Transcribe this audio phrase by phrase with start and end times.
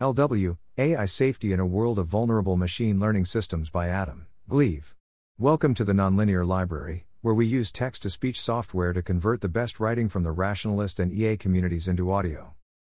[0.00, 4.92] LW AI Safety in a World of Vulnerable Machine Learning Systems by Adam Gleave.
[5.38, 9.48] Welcome to the Nonlinear Library, where we use text to speech software to convert the
[9.48, 12.54] best writing from the rationalist and EA communities into audio.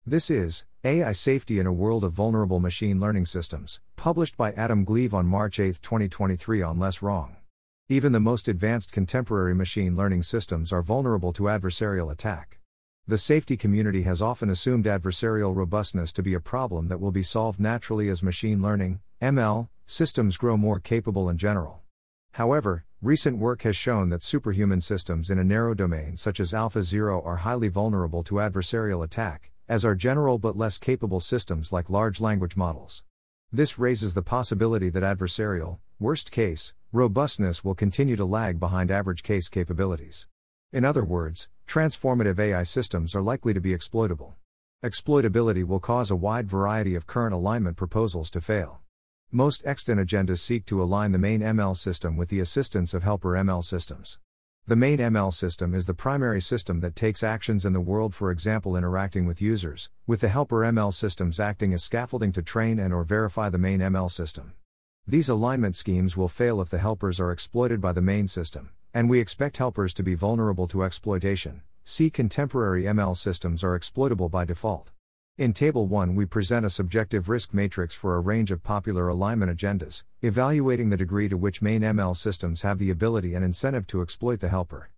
[0.05, 4.86] This is AI Safety in a World of Vulnerable Machine Learning Systems, published by Adam
[4.86, 7.36] Gleave on March 8, 2023 on Less Wrong.
[7.89, 12.59] Even the most advanced contemporary machine learning systems are vulnerable to adversarial attack.
[13.08, 17.22] The safety community has often assumed adversarial robustness to be a problem that will be
[17.22, 21.84] solved naturally as machine learning, ML, systems grow more capable in general.
[22.32, 27.23] However, recent work has shown that superhuman systems in a narrow domain such as AlphaZero
[27.23, 32.20] are highly vulnerable to adversarial attack, as are general but less capable systems like large
[32.20, 33.04] language models.
[33.52, 39.22] This raises the possibility that adversarial, worst case, robustness will continue to lag behind average
[39.22, 40.26] case capabilities.
[40.74, 44.36] In other words, transformative AI systems are likely to be exploitable.
[44.84, 48.82] Exploitability will cause a wide variety of current alignment proposals to fail.
[49.32, 53.32] Most extant agendas seek to align the main ML system with the assistance of helper
[53.32, 54.20] ML systems.
[54.68, 58.32] The main ML system is the primary system that takes actions in the world for
[58.32, 62.94] example interacting with users, with the helper ML systems acting as scaffolding to train and
[62.94, 64.53] or verify the main ML system.
[65.07, 69.09] These alignment schemes will fail if the helpers are exploited by the main system, and
[69.09, 71.62] we expect helpers to be vulnerable to exploitation.
[71.84, 74.94] See contemporary ML systems are exploitable by default.
[75.38, 79.51] In Table 1, we present a subjective risk matrix for a range of popular alignment
[79.51, 84.01] agendas, evaluating the degree to which main ML systems have the ability and incentive to
[84.01, 84.90] exploit the helper.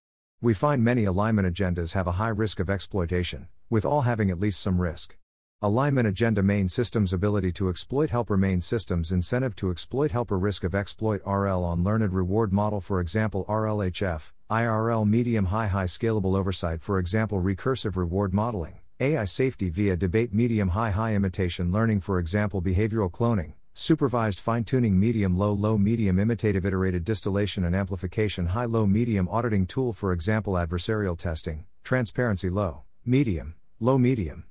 [0.42, 4.40] We find many alignment agendas have a high risk of exploitation, with all having at
[4.40, 5.18] least some risk.
[5.64, 10.64] Alignment agenda main systems ability to exploit helper main systems incentive to exploit helper risk
[10.64, 16.38] of exploit RL on learned reward model for example RLHF, IRL medium high high scalable
[16.38, 22.02] oversight for example recursive reward modeling, AI safety via debate medium high high imitation learning
[22.02, 27.76] for example behavioral cloning, supervised fine tuning medium low low medium imitative iterated distillation and
[27.76, 34.47] amplification high low medium auditing tool for example adversarial testing, transparency low, medium, low medium.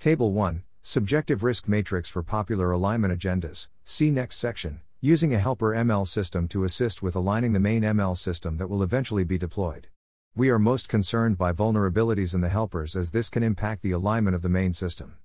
[0.00, 3.68] Table 1 Subjective Risk Matrix for Popular Alignment Agendas.
[3.84, 4.80] See next section.
[5.02, 8.82] Using a helper ML system to assist with aligning the main ML system that will
[8.82, 9.88] eventually be deployed.
[10.34, 14.34] We are most concerned by vulnerabilities in the helpers as this can impact the alignment
[14.34, 15.18] of the main system.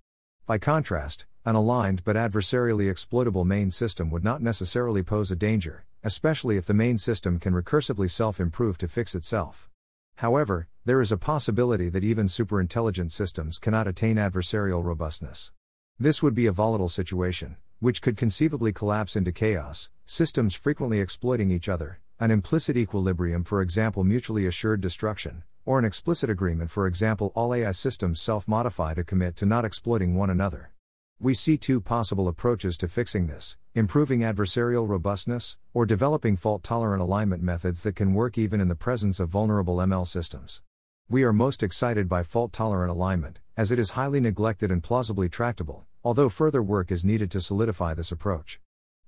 [0.45, 5.85] By contrast, an aligned but adversarially exploitable main system would not necessarily pose a danger,
[6.03, 9.69] especially if the main system can recursively self improve to fix itself.
[10.17, 15.51] However, there is a possibility that even superintelligent systems cannot attain adversarial robustness.
[15.99, 21.51] This would be a volatile situation, which could conceivably collapse into chaos, systems frequently exploiting
[21.51, 26.87] each other, an implicit equilibrium, for example, mutually assured destruction, or an explicit agreement, for
[26.87, 30.71] example, all AI systems self modify to commit to not exploiting one another.
[31.19, 37.01] We see two possible approaches to fixing this improving adversarial robustness, or developing fault tolerant
[37.01, 40.61] alignment methods that can work even in the presence of vulnerable ML systems.
[41.09, 45.29] We are most excited by fault tolerant alignment, as it is highly neglected and plausibly
[45.29, 48.59] tractable, although further work is needed to solidify this approach.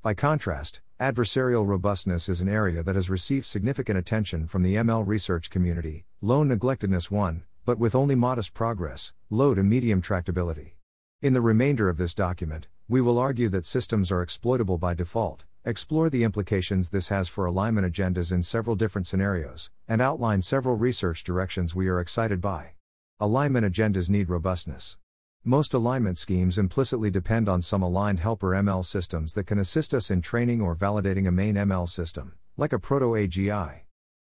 [0.01, 5.05] By contrast, adversarial robustness is an area that has received significant attention from the ML
[5.05, 10.76] research community, low neglectedness 1, but with only modest progress, low to medium tractability.
[11.19, 15.45] In the remainder of this document, we will argue that systems are exploitable by default,
[15.65, 20.75] explore the implications this has for alignment agendas in several different scenarios, and outline several
[20.75, 22.73] research directions we are excited by.
[23.19, 24.99] Alignment agendas need robustness.
[25.43, 30.11] Most alignment schemes implicitly depend on some aligned helper ML systems that can assist us
[30.11, 33.79] in training or validating a main ML system, like a proto AGI.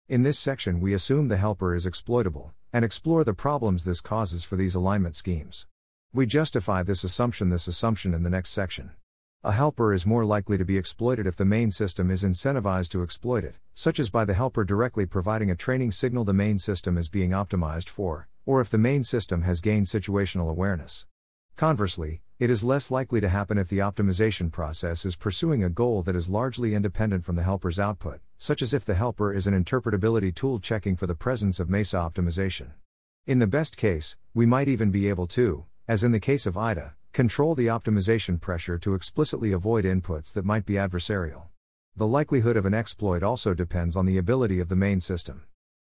[0.08, 4.44] In this section, we assume the helper is exploitable, and explore the problems this causes
[4.44, 5.66] for these alignment schemes.
[6.16, 8.92] We justify this assumption this assumption in the next section.
[9.44, 13.02] A helper is more likely to be exploited if the main system is incentivized to
[13.02, 17.00] exploit it, such as by the helper directly providing a training signal the main system
[17.00, 21.08] is being optimized for, or if the main system has gained situational awareness.
[21.56, 26.04] Conversely, it is less likely to happen if the optimization process is pursuing a goal
[26.04, 29.64] that is largely independent from the helper's output, such as if the helper is an
[29.64, 32.74] interpretability tool checking for the presence of MESA optimization.
[33.26, 36.58] In the best case, we might even be able to, as in the case of
[36.58, 41.48] IDA, control the optimization pressure to explicitly avoid inputs that might be adversarial.
[41.96, 45.44] The likelihood of an exploit also depends on the ability of the main system.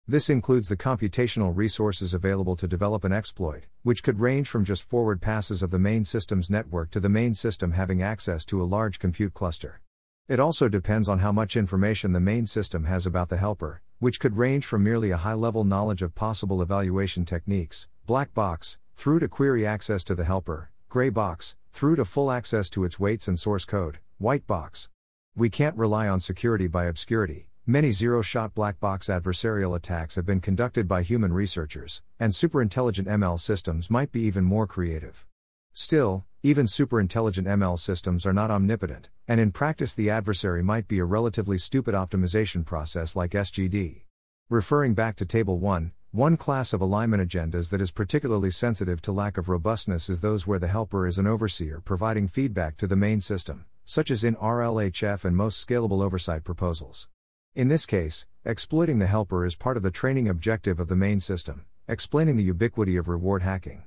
[0.06, 4.82] This includes the computational resources available to develop an exploit, which could range from just
[4.82, 8.64] forward passes of the main system's network to the main system having access to a
[8.64, 9.80] large compute cluster.
[10.28, 14.20] It also depends on how much information the main system has about the helper, which
[14.20, 19.20] could range from merely a high level knowledge of possible evaluation techniques, black box, through
[19.20, 23.28] to query access to the helper, gray box, through to full access to its weights
[23.28, 24.88] and source code, white box.
[25.36, 27.48] We can't rely on security by obscurity.
[27.66, 33.06] Many zero shot black box adversarial attacks have been conducted by human researchers, and superintelligent
[33.06, 35.26] ML systems might be even more creative.
[35.72, 40.98] Still, even superintelligent ML systems are not omnipotent, and in practice, the adversary might be
[40.98, 44.02] a relatively stupid optimization process like SGD.
[44.50, 49.10] Referring back to Table 1, one class of alignment agendas that is particularly sensitive to
[49.10, 52.94] lack of robustness is those where the helper is an overseer providing feedback to the
[52.94, 57.08] main system, such as in RLHF and most scalable oversight proposals.
[57.56, 61.18] In this case, exploiting the helper is part of the training objective of the main
[61.18, 63.82] system, explaining the ubiquity of reward hacking.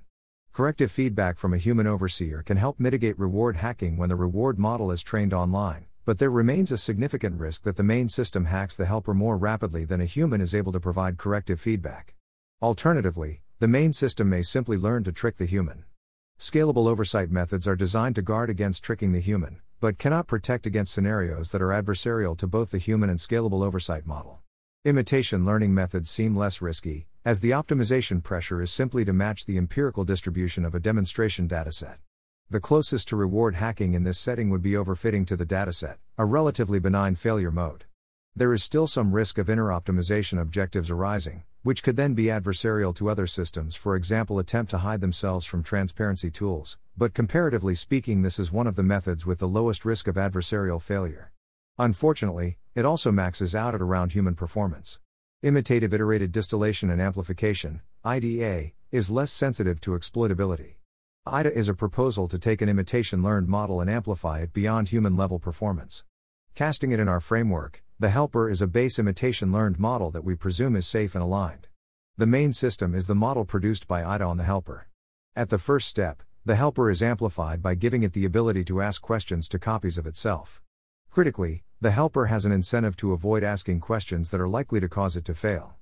[0.51, 4.91] Corrective feedback from a human overseer can help mitigate reward hacking when the reward model
[4.91, 8.85] is trained online, but there remains a significant risk that the main system hacks the
[8.85, 12.16] helper more rapidly than a human is able to provide corrective feedback.
[12.59, 15.85] Alternatively, the main system may simply learn to trick the human.
[16.39, 20.91] Scalable oversight methods are designed to guard against tricking the human, but cannot protect against
[20.91, 24.41] scenarios that are adversarial to both the human and scalable oversight model.
[24.85, 29.57] Imitation learning methods seem less risky, as the optimization pressure is simply to match the
[29.57, 31.97] empirical distribution of a demonstration dataset.
[32.49, 36.25] The closest to reward hacking in this setting would be overfitting to the dataset, a
[36.25, 37.85] relatively benign failure mode.
[38.35, 42.95] There is still some risk of inner optimization objectives arising, which could then be adversarial
[42.95, 48.21] to other systems, for example, attempt to hide themselves from transparency tools, but comparatively speaking,
[48.21, 51.31] this is one of the methods with the lowest risk of adversarial failure.
[51.77, 54.99] Unfortunately, it also maxes out at around human performance.
[55.43, 60.75] Imitative iterated distillation and amplification, IDA, is less sensitive to exploitability.
[61.25, 65.15] IDA is a proposal to take an imitation learned model and amplify it beyond human
[65.15, 66.03] level performance.
[66.55, 70.35] Casting it in our framework, the helper is a base imitation learned model that we
[70.35, 71.67] presume is safe and aligned.
[72.15, 74.87] The main system is the model produced by IDA on the helper.
[75.35, 79.01] At the first step, the helper is amplified by giving it the ability to ask
[79.01, 80.61] questions to copies of itself.
[81.09, 85.15] Critically, the helper has an incentive to avoid asking questions that are likely to cause
[85.15, 85.77] it to fail.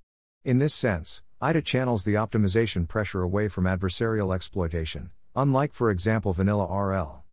[0.46, 6.32] In this sense, IDA channels the optimization pressure away from adversarial exploitation, unlike, for example,
[6.32, 7.25] vanilla RL.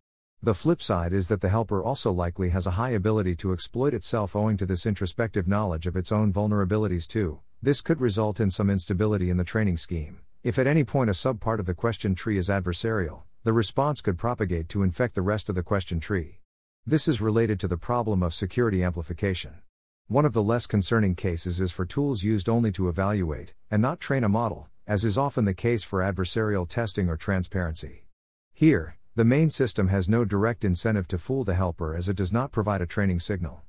[0.43, 3.93] The flip side is that the helper also likely has a high ability to exploit
[3.93, 7.39] itself owing to this introspective knowledge of its own vulnerabilities, too.
[7.61, 10.19] This could result in some instability in the training scheme.
[10.43, 14.17] If at any point a subpart of the question tree is adversarial, the response could
[14.17, 16.41] propagate to infect the rest of the question tree.
[16.85, 19.61] This is related to the problem of security amplification.
[20.09, 24.01] One of the less concerning cases is for tools used only to evaluate, and not
[24.01, 28.07] train a model, as is often the case for adversarial testing or transparency.
[28.53, 32.33] Here, the main system has no direct incentive to fool the helper as it does
[32.33, 33.61] not provide a training signal.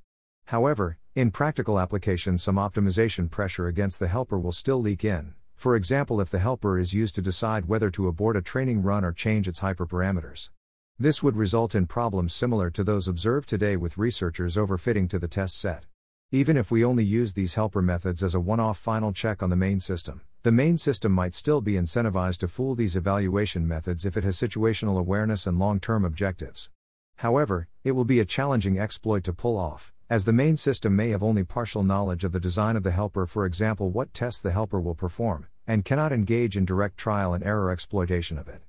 [0.47, 5.35] However, in practical applications, some optimization pressure against the helper will still leak in.
[5.55, 9.05] For example, if the helper is used to decide whether to abort a training run
[9.05, 10.49] or change its hyperparameters.
[10.99, 15.29] This would result in problems similar to those observed today with researchers overfitting to the
[15.29, 15.85] test set.
[16.33, 19.51] Even if we only use these helper methods as a one off final check on
[19.51, 24.05] the main system, the main system might still be incentivized to fool these evaluation methods
[24.05, 26.71] if it has situational awareness and long term objectives.
[27.19, 31.11] However, it will be a challenging exploit to pull off, as the main system may
[31.11, 34.51] have only partial knowledge of the design of the helper, for example, what tests the
[34.51, 38.63] helper will perform, and cannot engage in direct trial and error exploitation of it.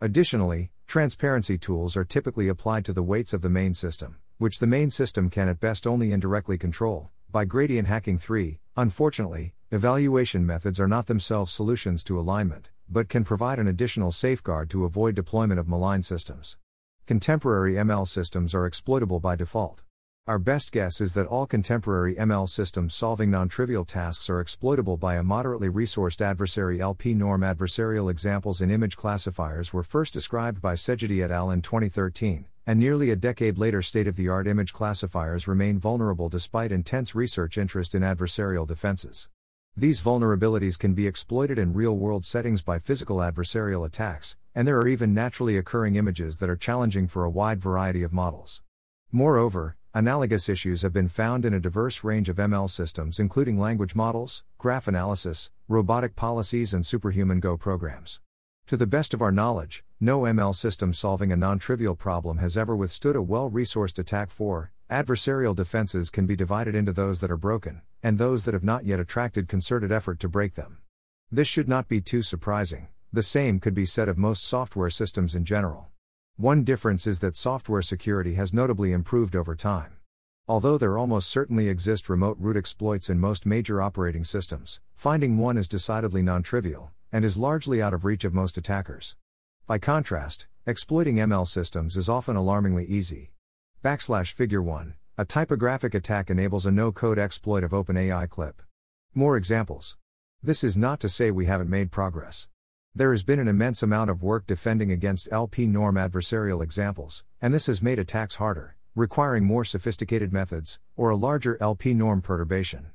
[0.00, 4.66] Additionally, transparency tools are typically applied to the weights of the main system, which the
[4.66, 8.58] main system can at best only indirectly control, by gradient hacking 3.
[8.76, 14.68] Unfortunately, Evaluation methods are not themselves solutions to alignment, but can provide an additional safeguard
[14.68, 16.58] to avoid deployment of malign systems.
[17.06, 19.82] Contemporary ML systems are exploitable by default.
[20.26, 24.98] Our best guess is that all contemporary ML systems solving non trivial tasks are exploitable
[24.98, 26.82] by a moderately resourced adversary.
[26.82, 31.50] LP norm adversarial examples in image classifiers were first described by Szegedy et al.
[31.50, 36.28] in 2013, and nearly a decade later, state of the art image classifiers remain vulnerable
[36.28, 39.28] despite intense research interest in adversarial defenses.
[39.76, 44.78] These vulnerabilities can be exploited in real world settings by physical adversarial attacks, and there
[44.78, 48.62] are even naturally occurring images that are challenging for a wide variety of models.
[49.10, 53.94] Moreover, analogous issues have been found in a diverse range of ML systems, including language
[53.94, 58.20] models, graph analysis, robotic policies, and superhuman Go programs.
[58.66, 62.58] To the best of our knowledge, no ML system solving a non trivial problem has
[62.58, 67.30] ever withstood a well resourced attack for, Adversarial defenses can be divided into those that
[67.30, 70.78] are broken, and those that have not yet attracted concerted effort to break them.
[71.30, 75.34] This should not be too surprising, the same could be said of most software systems
[75.34, 75.86] in general.
[76.36, 79.92] One difference is that software security has notably improved over time.
[80.48, 85.56] Although there almost certainly exist remote root exploits in most major operating systems, finding one
[85.56, 89.14] is decidedly non trivial, and is largely out of reach of most attackers.
[89.72, 93.32] By contrast, exploiting ML systems is often alarmingly easy.
[93.82, 98.60] Backslash figure 1, a typographic attack enables a no code exploit of OpenAI clip.
[99.14, 99.96] More examples.
[100.42, 102.48] This is not to say we haven't made progress.
[102.94, 107.54] There has been an immense amount of work defending against LP norm adversarial examples, and
[107.54, 112.90] this has made attacks harder, requiring more sophisticated methods, or a larger LP norm perturbation.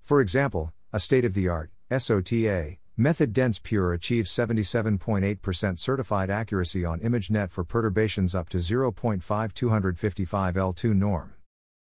[0.00, 6.84] For example, a state of the art, SOTA, method dense pure achieves 77.8% certified accuracy
[6.84, 11.34] on ImageNet for perturbations up to 0.5255 L2 norm.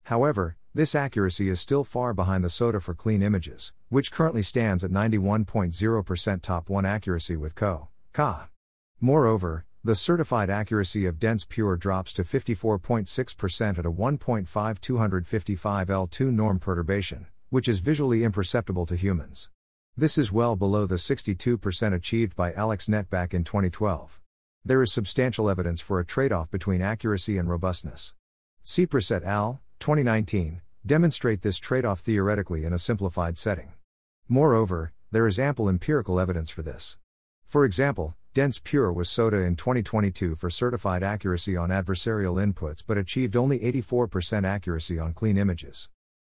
[0.04, 4.84] However, this accuracy is still far behind the SOTA for clean images, which currently stands
[4.84, 7.88] at 91.0% top 1 accuracy with CO.
[8.12, 8.50] Ka.
[9.00, 16.58] Moreover, the certified accuracy of dense pure drops to 54.6% at a 1.5255 L2 norm
[16.58, 19.48] perturbation, which is visually imperceptible to humans.
[19.98, 24.20] This is well below the 62% achieved by AlexNet back in 2012.
[24.62, 28.12] There is substantial evidence for a trade off between accuracy and robustness.
[28.62, 33.72] Tsipras et al., 2019, demonstrate this trade off theoretically in a simplified setting.
[34.28, 36.98] Moreover, there is ample empirical evidence for this.
[37.46, 42.98] For example, Dense Pure was SOTA in 2022 for certified accuracy on adversarial inputs but
[42.98, 45.88] achieved only 84% accuracy on clean images.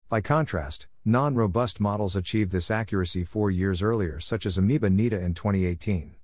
[0.08, 5.34] By contrast, non robust models achieved this accuracy four years earlier, such as AmoebaNet-A in
[5.34, 6.14] 2018.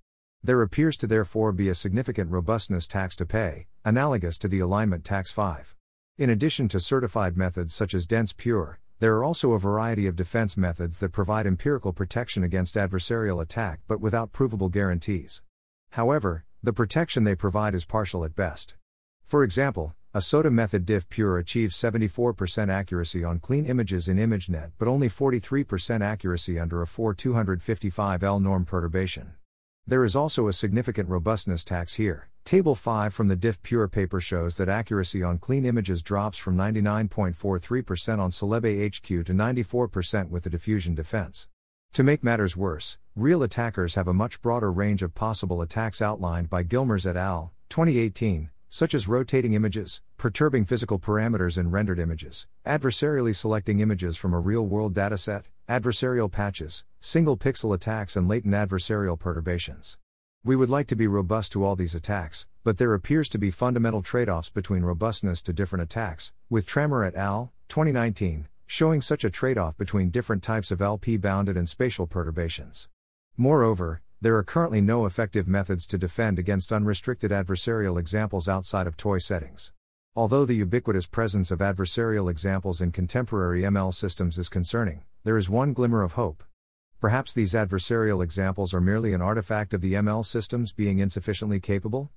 [0.40, 5.04] There appears to therefore be a significant robustness tax to pay, analogous to the alignment
[5.04, 5.74] tax 5.
[6.16, 10.14] In addition to certified methods such as Dense Pure, there are also a variety of
[10.14, 15.42] defense methods that provide empirical protection against adversarial attack but without provable guarantees.
[15.90, 18.76] However, the protection they provide is partial at best.
[19.24, 24.73] For example, a SOTA method diff pure achieves 74% accuracy on clean images in ImageNet
[24.78, 29.33] but only 43% accuracy under a 4255L norm perturbation.
[29.87, 32.28] There is also a significant robustness tax here.
[32.45, 36.59] Table 5 from the Diff Pure paper shows that accuracy on clean images drops from
[36.59, 41.49] 99.43% on Celeb HQ to 94% with the diffusion defense.
[41.95, 46.50] To make matters worse, real attackers have a much broader range of possible attacks outlined
[46.50, 52.46] by Gilmers et al., 2018, such as rotating images, perturbing physical parameters in rendered images,
[52.64, 58.54] adversarially selecting images from a real world dataset, adversarial patches, single pixel attacks, and latent
[58.54, 59.98] adversarial perturbations.
[60.42, 63.50] We would like to be robust to all these attacks, but there appears to be
[63.50, 69.22] fundamental trade offs between robustness to different attacks, with Tramèr et al., 2019, showing such
[69.22, 72.88] a trade off between different types of LP bounded and spatial perturbations.
[73.36, 78.96] Moreover, there are currently no effective methods to defend against unrestricted adversarial examples outside of
[78.96, 79.72] toy settings.
[80.14, 85.50] Although the ubiquitous presence of adversarial examples in contemporary ML systems is concerning, there is
[85.50, 86.44] one glimmer of hope.
[87.00, 92.08] Perhaps these adversarial examples are merely an artifact of the ML systems being insufficiently capable?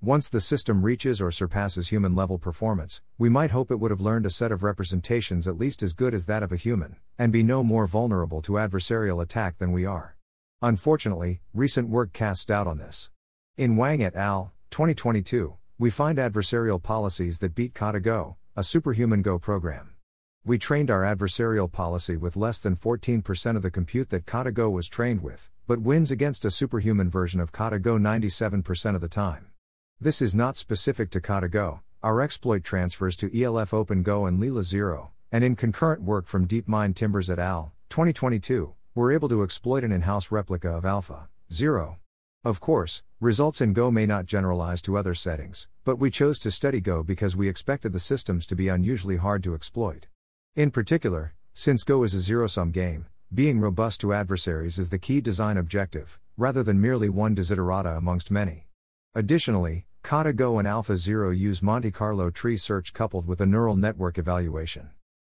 [0.00, 4.00] Once the system reaches or surpasses human level performance, we might hope it would have
[4.00, 7.30] learned a set of representations at least as good as that of a human, and
[7.30, 10.16] be no more vulnerable to adversarial attack than we are.
[10.64, 13.10] Unfortunately, recent work casts doubt on this.
[13.56, 19.22] In Wang et al., 2022, we find adversarial policies that beat Kata Go, a superhuman
[19.22, 19.94] Go program.
[20.44, 24.86] We trained our adversarial policy with less than 14% of the compute that KataGo was
[24.86, 29.50] trained with, but wins against a superhuman version of KataGo 97% of the time.
[30.00, 34.62] This is not specific to KataGo, our exploit transfers to ELF Open Go and Leela
[34.62, 39.84] Zero, and in concurrent work from DeepMind Timbers et al., 2022, we're able to exploit
[39.84, 41.98] an in house replica of Alpha 0.
[42.44, 46.50] Of course, results in Go may not generalize to other settings, but we chose to
[46.50, 50.08] study Go because we expected the systems to be unusually hard to exploit.
[50.56, 54.98] In particular, since Go is a zero sum game, being robust to adversaries is the
[54.98, 58.66] key design objective, rather than merely one desiderata amongst many.
[59.14, 63.76] Additionally, Kata Go and Alpha Zero use Monte Carlo tree search coupled with a neural
[63.76, 64.90] network evaluation.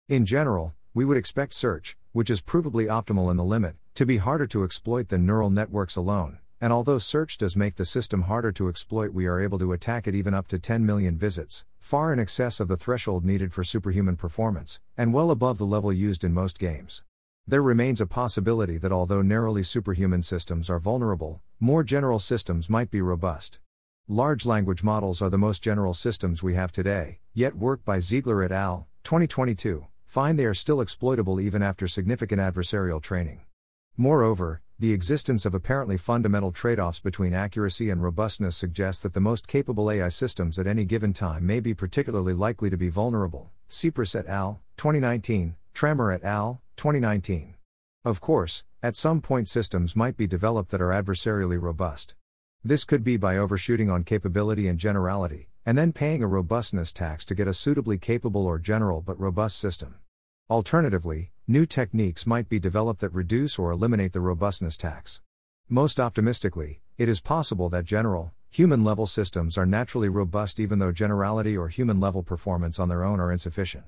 [0.09, 4.17] In general, we would expect search, which is provably optimal in the limit, to be
[4.17, 8.51] harder to exploit than neural networks alone, and although search does make the system harder
[8.51, 12.13] to exploit, we are able to attack it even up to 10 million visits, far
[12.13, 16.25] in excess of the threshold needed for superhuman performance, and well above the level used
[16.25, 17.05] in most games.
[17.47, 22.91] There remains a possibility that although narrowly superhuman systems are vulnerable, more general systems might
[22.91, 23.61] be robust.
[24.09, 28.43] Large language models are the most general systems we have today, yet work by Ziegler
[28.43, 33.43] et al., 2022, find they are still exploitable even after significant adversarial training.
[33.99, 39.21] Moreover, the existence of apparently fundamental trade offs between accuracy and robustness suggests that the
[39.21, 43.51] most capable AI systems at any given time may be particularly likely to be vulnerable.
[43.69, 47.57] Tsipras et al., 2019, Tramèr et al., 2019.
[48.03, 52.15] Of course, at some point systems might be developed that are adversarially robust.
[52.65, 57.27] This could be by overshooting on capability and generality, and then paying a robustness tax
[57.27, 59.97] to get a suitably capable or general but robust system.
[60.49, 65.21] Alternatively, new techniques might be developed that reduce or eliminate the robustness tax.
[65.69, 70.91] Most optimistically, it is possible that general, human level systems are naturally robust even though
[70.91, 73.85] generality or human level performance on their own are insufficient.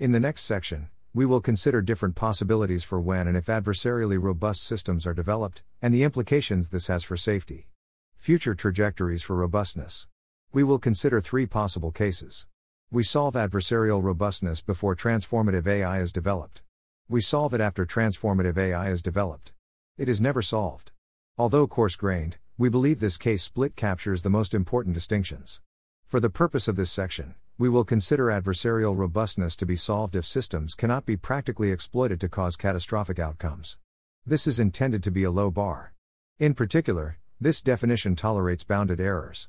[0.00, 4.64] In the next section, we will consider different possibilities for when and if adversarially robust
[4.64, 7.68] systems are developed, and the implications this has for safety.
[8.16, 10.08] Future trajectories for robustness.
[10.52, 12.48] We will consider three possible cases.
[12.90, 16.62] We solve adversarial robustness before transformative AI is developed.
[17.08, 19.52] We solve it after transformative AI is developed.
[19.96, 20.90] It is never solved.
[21.38, 25.60] Although coarse grained, we believe this case split captures the most important distinctions.
[26.04, 30.26] For the purpose of this section, we will consider adversarial robustness to be solved if
[30.26, 33.78] systems cannot be practically exploited to cause catastrophic outcomes.
[34.26, 35.94] This is intended to be a low bar.
[36.40, 39.48] In particular, this definition tolerates bounded errors.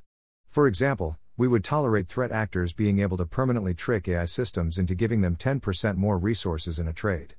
[0.51, 4.93] For example, we would tolerate threat actors being able to permanently trick AI systems into
[4.93, 7.36] giving them 10% more resources in a trade.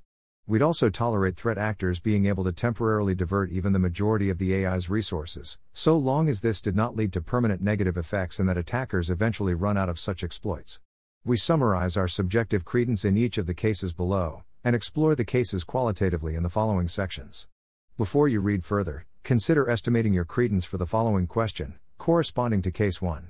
[0.47, 4.65] We'd also tolerate threat actors being able to temporarily divert even the majority of the
[4.65, 8.57] AI's resources, so long as this did not lead to permanent negative effects and that
[8.57, 10.81] attackers eventually run out of such exploits.
[11.23, 15.65] We summarize our subjective credence in each of the cases below, and explore the cases
[15.65, 17.47] qualitatively in the following sections.
[17.99, 23.01] Before you read further, Consider estimating your credence for the following question, corresponding to case
[23.01, 23.29] 1.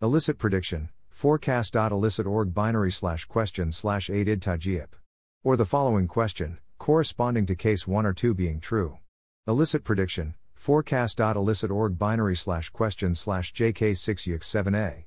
[0.00, 4.90] Elicit prediction, forecast.elicit.org binary slash question slash 8 idtajip.
[5.42, 8.98] Or the following question, corresponding to case 1 or 2 being true.
[9.48, 15.06] Elicit prediction, forecast.elicit.org binary slash question slash jk6ux7a.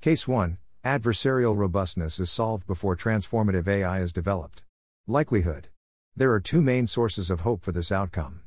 [0.00, 4.64] Case 1, adversarial robustness is solved before transformative AI is developed.
[5.06, 5.68] Likelihood.
[6.16, 8.40] There are two main sources of hope for this outcome.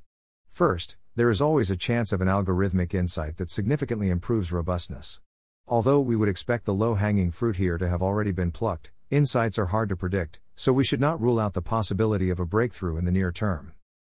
[0.49, 5.19] First, there is always a chance of an algorithmic insight that significantly improves robustness.
[5.67, 9.59] Although we would expect the low hanging fruit here to have already been plucked, insights
[9.59, 12.97] are hard to predict, so we should not rule out the possibility of a breakthrough
[12.97, 13.73] in the near term.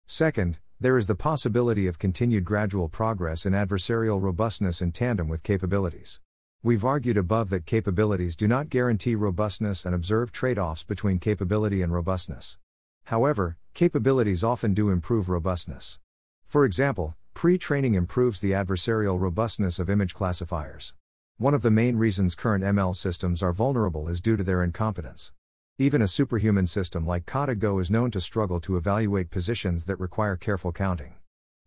[0.07, 5.43] Second, there is the possibility of continued gradual progress in adversarial robustness in tandem with
[5.43, 6.21] capabilities.
[6.65, 11.83] We've argued above that capabilities do not guarantee robustness and observe trade offs between capability
[11.83, 12.59] and robustness.
[13.05, 15.99] However, capabilities often do improve robustness.
[16.53, 20.93] For example, pre training improves the adversarial robustness of image classifiers.
[21.39, 25.33] One of the main reasons current ML systems are vulnerable is due to their incompetence.
[25.79, 29.99] Even a superhuman system like Kata Go is known to struggle to evaluate positions that
[29.99, 31.15] require careful counting.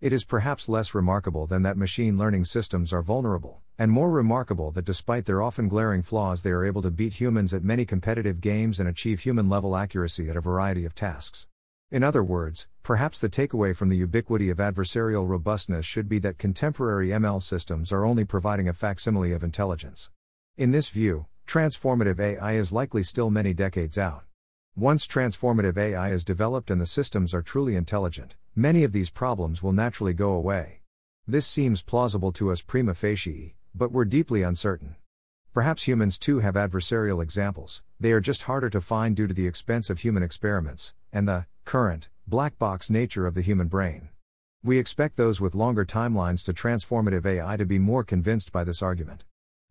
[0.02, 4.70] It is perhaps less remarkable than that machine learning systems are vulnerable, and more remarkable
[4.74, 8.40] that despite their often glaring flaws, they are able to beat humans at many competitive
[8.40, 11.48] games and achieve human level accuracy at a variety of tasks.
[11.96, 16.38] In other words, perhaps the takeaway from the ubiquity of adversarial robustness should be that
[16.38, 20.12] contemporary ML systems are only providing a facsimile of intelligence.
[20.58, 24.26] In this view, transformative AI is likely still many decades out.
[24.76, 29.64] Once transformative AI is developed and the systems are truly intelligent, many of these problems
[29.64, 30.82] will naturally go away.
[31.26, 34.98] This seems plausible to us prima facie, but we're deeply uncertain.
[35.54, 39.48] Perhaps humans too have adversarial examples, they are just harder to find due to the
[39.48, 44.10] expense of human experiments, and the current, black box nature of the human brain.
[44.62, 48.82] We expect those with longer timelines to transformative AI to be more convinced by this
[48.82, 49.24] argument.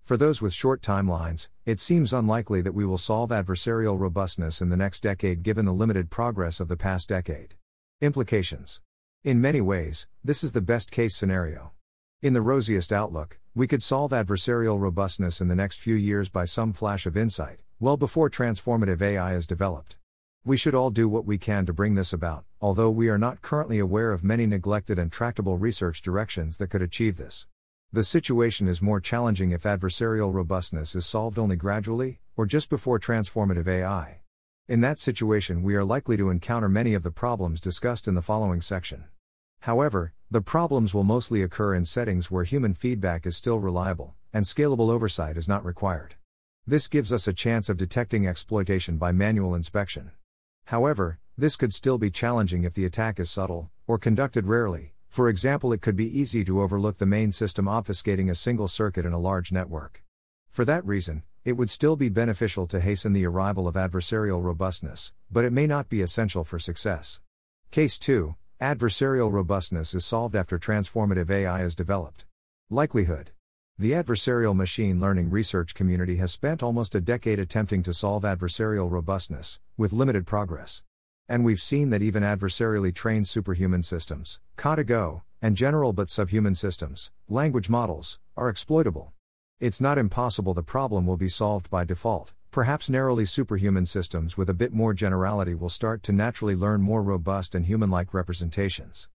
[0.02, 4.70] For those with short timelines, it seems unlikely that we will solve adversarial robustness in
[4.70, 7.56] the next decade given the limited progress of the past decade.
[8.00, 8.80] Implications
[9.22, 11.72] In many ways, this is the best case scenario.
[12.22, 16.46] In the rosiest outlook, we could solve adversarial robustness in the next few years by
[16.46, 19.96] some flash of insight, well before transformative AI is developed.
[20.46, 23.40] We should all do what we can to bring this about, although we are not
[23.40, 27.46] currently aware of many neglected and tractable research directions that could achieve this.
[27.90, 33.00] The situation is more challenging if adversarial robustness is solved only gradually, or just before
[33.00, 34.20] transformative AI.
[34.68, 38.20] In that situation, we are likely to encounter many of the problems discussed in the
[38.20, 39.04] following section.
[39.60, 44.44] However, the problems will mostly occur in settings where human feedback is still reliable, and
[44.44, 46.16] scalable oversight is not required.
[46.66, 50.10] This gives us a chance of detecting exploitation by manual inspection.
[50.66, 54.94] However, this could still be challenging if the attack is subtle, or conducted rarely.
[55.08, 59.06] For example, it could be easy to overlook the main system obfuscating a single circuit
[59.06, 60.02] in a large network.
[60.50, 65.12] For that reason, it would still be beneficial to hasten the arrival of adversarial robustness,
[65.30, 67.20] but it may not be essential for success.
[67.70, 72.24] Case 2 Adversarial robustness is solved after transformative AI is developed.
[72.70, 73.32] Likelihood
[73.76, 78.88] The adversarial machine learning research community has spent almost a decade attempting to solve adversarial
[78.88, 80.84] robustness, with limited progress.
[81.28, 87.10] And we've seen that even adversarially trained superhuman systems, Kata and general but subhuman systems,
[87.28, 89.12] language models, are exploitable.
[89.58, 94.48] It's not impossible the problem will be solved by default, perhaps narrowly superhuman systems with
[94.48, 99.08] a bit more generality will start to naturally learn more robust and human like representations.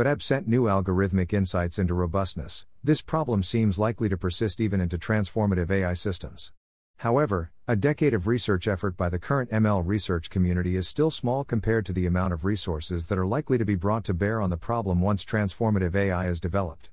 [0.00, 4.96] But absent new algorithmic insights into robustness, this problem seems likely to persist even into
[4.96, 6.52] transformative AI systems.
[7.00, 11.44] However, a decade of research effort by the current ML research community is still small
[11.44, 14.48] compared to the amount of resources that are likely to be brought to bear on
[14.48, 16.88] the problem once transformative AI is developed.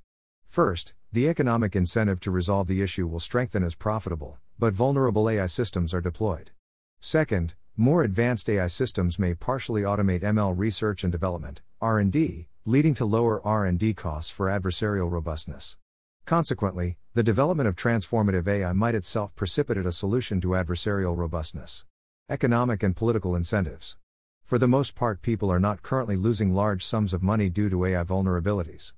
[0.46, 5.46] First, the economic incentive to resolve the issue will strengthen as profitable, but vulnerable AI
[5.46, 6.52] systems are deployed.
[7.00, 13.06] Second, more advanced AI systems may partially automate ML research and development, R&D, leading to
[13.06, 15.78] lower R&D costs for adversarial robustness.
[16.26, 21.86] Consequently, the development of transformative AI might itself precipitate a solution to adversarial robustness.
[22.30, 23.96] Economic and political incentives.
[24.44, 27.86] For the most part, people are not currently losing large sums of money due to
[27.86, 28.92] AI vulnerabilities.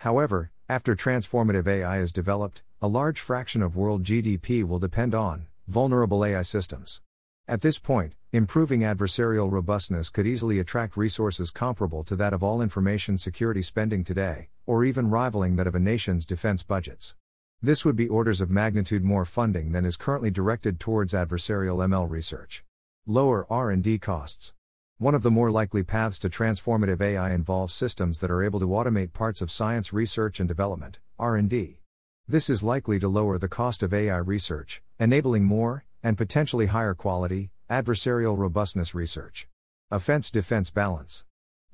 [0.00, 5.46] However, after transformative AI is developed, a large fraction of world GDP will depend on
[5.66, 7.00] vulnerable AI systems.
[7.46, 12.62] At this point, improving adversarial robustness could easily attract resources comparable to that of all
[12.62, 17.14] information security spending today, or even rivaling that of a nation's defense budgets.
[17.60, 22.08] This would be orders of magnitude more funding than is currently directed towards adversarial ML
[22.08, 22.64] research.
[23.06, 24.54] Lower R&D costs.
[24.96, 28.68] One of the more likely paths to transformative AI involves systems that are able to
[28.68, 31.80] automate parts of science research and development, R&D.
[32.26, 36.94] This is likely to lower the cost of AI research, enabling more and potentially higher
[36.94, 39.48] quality, adversarial robustness research.
[39.90, 41.24] Offense defense balance.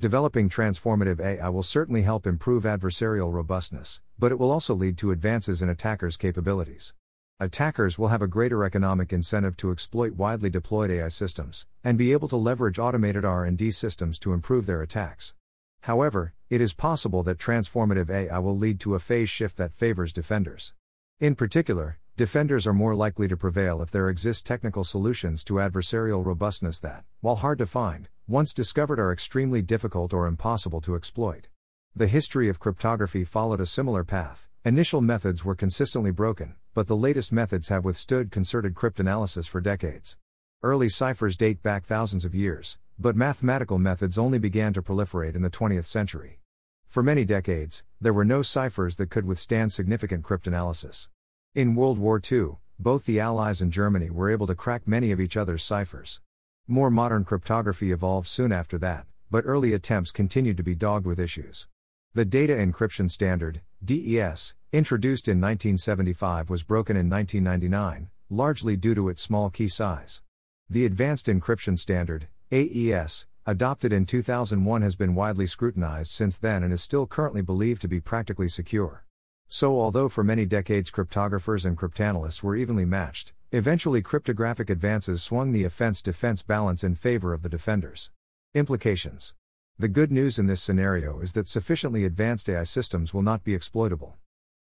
[0.01, 5.11] Developing transformative AI will certainly help improve adversarial robustness, but it will also lead to
[5.11, 6.95] advances in attackers' capabilities.
[7.40, 12.12] Attackers will have a greater economic incentive to exploit widely deployed AI systems and be
[12.12, 15.35] able to leverage automated R&D systems to improve their attacks.
[15.83, 20.12] However, it is possible that transformative AI will lead to a phase shift that favors
[20.12, 20.75] defenders.
[21.19, 26.22] In particular, Defenders are more likely to prevail if there exist technical solutions to adversarial
[26.22, 31.48] robustness that, while hard to find, once discovered are extremely difficult or impossible to exploit.
[31.96, 34.48] The history of cryptography followed a similar path.
[34.66, 40.18] Initial methods were consistently broken, but the latest methods have withstood concerted cryptanalysis for decades.
[40.62, 45.40] Early ciphers date back thousands of years, but mathematical methods only began to proliferate in
[45.40, 46.40] the 20th century.
[46.87, 51.09] For many decades, there were no ciphers that could withstand significant cryptanalysis.
[51.53, 55.19] In World War II, both the Allies and Germany were able to crack many of
[55.19, 56.21] each other's ciphers.
[56.69, 61.19] More modern cryptography evolved soon after that, but early attempts continued to be dogged with
[61.19, 61.67] issues.
[62.15, 69.09] The Data Encryption Standard, DES, introduced in 1975 was broken in 1999, largely due to
[69.09, 70.23] its small key size.
[70.69, 76.73] The Advanced Encryption Standard, AES, adopted in 2001 has been widely scrutinized since then and
[76.73, 79.05] is still currently believed to be practically secure.
[79.53, 85.51] So, although for many decades cryptographers and cryptanalysts were evenly matched, eventually cryptographic advances swung
[85.51, 88.13] the offense defense balance in favor of the defenders.
[88.55, 89.35] Implications
[89.77, 93.53] The good news in this scenario is that sufficiently advanced AI systems will not be
[93.53, 94.19] exploitable.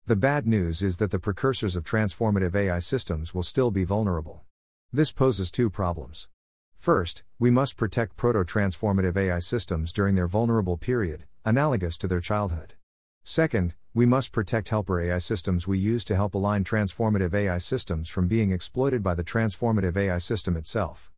[0.06, 4.46] The bad news is that the precursors of transformative AI systems will still be vulnerable.
[4.90, 6.28] This poses two problems.
[6.74, 12.22] First, we must protect proto transformative AI systems during their vulnerable period, analogous to their
[12.22, 12.72] childhood.
[13.30, 18.08] Second, we must protect helper AI systems we use to help align transformative AI systems
[18.08, 21.10] from being exploited by the transformative AI system itself.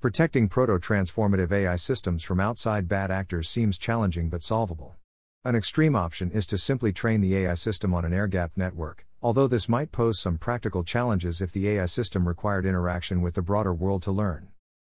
[0.00, 4.96] Protecting proto transformative AI systems from outside bad actors seems challenging but solvable.
[5.44, 9.06] An extreme option is to simply train the AI system on an air gapped network,
[9.20, 13.42] although this might pose some practical challenges if the AI system required interaction with the
[13.42, 14.48] broader world to learn.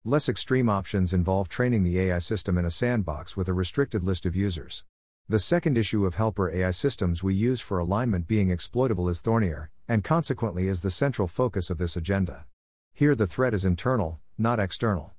[0.06, 4.24] Less extreme options involve training the AI system in a sandbox with a restricted list
[4.24, 4.84] of users.
[5.28, 9.70] The second issue of helper AI systems we use for alignment being exploitable is thornier,
[9.88, 12.44] and consequently is the central focus of this agenda.
[12.92, 15.12] Here the threat is internal, not external.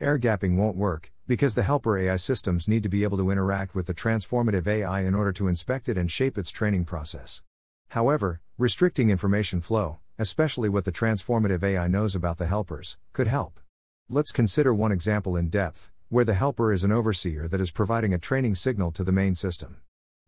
[0.00, 3.74] Air gapping won't work, because the helper AI systems need to be able to interact
[3.74, 7.42] with the transformative AI in order to inspect it and shape its training process.
[7.90, 13.60] However, restricting information flow, especially what the transformative AI knows about the helpers, could help.
[14.08, 18.12] Let's consider one example in depth where the helper is an overseer that is providing
[18.12, 19.76] a training signal to the main system.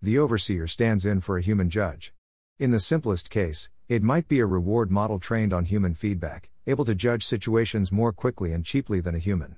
[0.00, 2.14] The overseer stands in for a human judge.
[2.60, 6.84] In the simplest case, it might be a reward model trained on human feedback, able
[6.84, 9.56] to judge situations more quickly and cheaply than a human.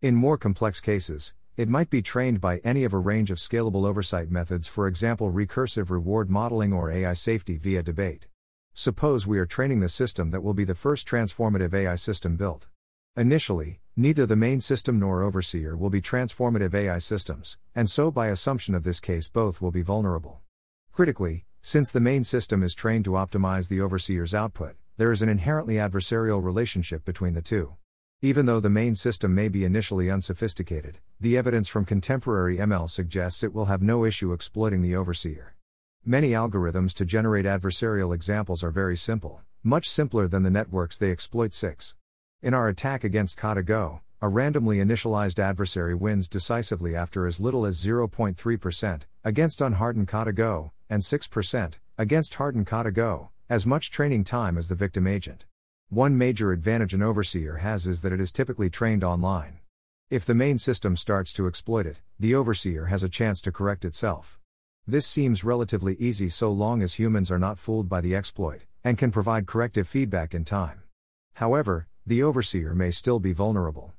[0.00, 3.84] In more complex cases, it might be trained by any of a range of scalable
[3.84, 8.28] oversight methods, for example, recursive reward modeling or AI safety via debate.
[8.74, 12.68] Suppose we are training the system that will be the first transformative AI system built.
[13.16, 18.26] Initially, neither the main system nor overseer will be transformative AI systems, and so by
[18.26, 20.40] assumption of this case both will be vulnerable.
[20.90, 25.28] Critically, since the main system is trained to optimize the overseer's output, there is an
[25.28, 27.76] inherently adversarial relationship between the two.
[28.20, 33.44] Even though the main system may be initially unsophisticated, the evidence from contemporary ML suggests
[33.44, 35.54] it will have no issue exploiting the overseer.
[36.04, 41.12] Many algorithms to generate adversarial examples are very simple, much simpler than the networks they
[41.12, 41.54] exploit.
[41.54, 41.94] 6.
[42.44, 47.64] In our attack against Kata Go, a randomly initialized adversary wins decisively after as little
[47.64, 54.24] as 0.3%, against unhardened Kata Go, and 6%, against hardened Kata Go, as much training
[54.24, 55.46] time as the victim agent.
[55.88, 59.60] One major advantage an overseer has is that it is typically trained online.
[60.10, 63.86] If the main system starts to exploit it, the overseer has a chance to correct
[63.86, 64.38] itself.
[64.86, 68.98] This seems relatively easy so long as humans are not fooled by the exploit, and
[68.98, 70.82] can provide corrective feedback in time.
[71.36, 73.94] However, the overseer may still be vulnerable.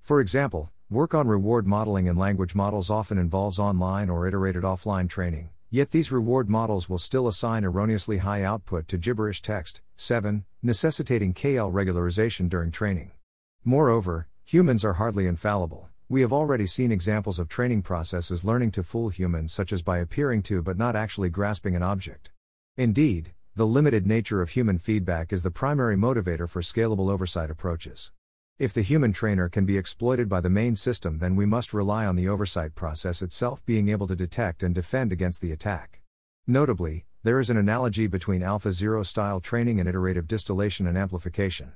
[0.00, 5.08] For example, work on reward modeling in language models often involves online or iterated offline
[5.08, 9.82] training, yet these reward models will still assign erroneously high output to gibberish text.
[9.96, 10.44] 7.
[10.62, 13.10] Necessitating KL regularization during training.
[13.64, 15.90] Moreover, humans are hardly infallible.
[16.08, 19.98] We have already seen examples of training processes learning to fool humans, such as by
[19.98, 22.30] appearing to but not actually grasping an object.
[22.76, 28.10] Indeed, the limited nature of human feedback is the primary motivator for scalable oversight approaches.
[28.58, 32.06] If the human trainer can be exploited by the main system, then we must rely
[32.06, 36.00] on the oversight process itself being able to detect and defend against the attack.
[36.46, 41.74] Notably, there is an analogy between AlphaZero style training and iterative distillation and amplification.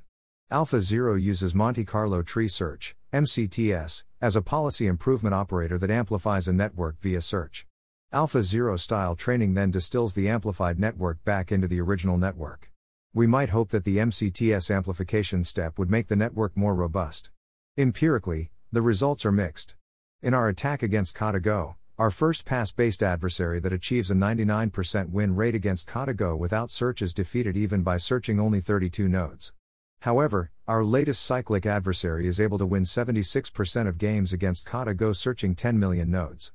[0.50, 6.52] AlphaZero uses Monte Carlo tree search, MCTS, as a policy improvement operator that amplifies a
[6.54, 7.66] network via search.
[8.14, 12.70] AlphaZero style training then distills the amplified network back into the original network
[13.16, 17.30] we might hope that the MCTS amplification step would make the network more robust.
[17.78, 19.76] Empirically, the results are mixed.
[20.20, 25.10] In our attack against Kata Go, our first pass based adversary that achieves a 99%
[25.10, 29.52] win rate against Kata Go without search is defeated even by searching only 32 nodes.
[30.00, 35.12] However, our latest cyclic adversary is able to win 76% of games against Kata Go
[35.12, 36.50] searching 10 million nodes.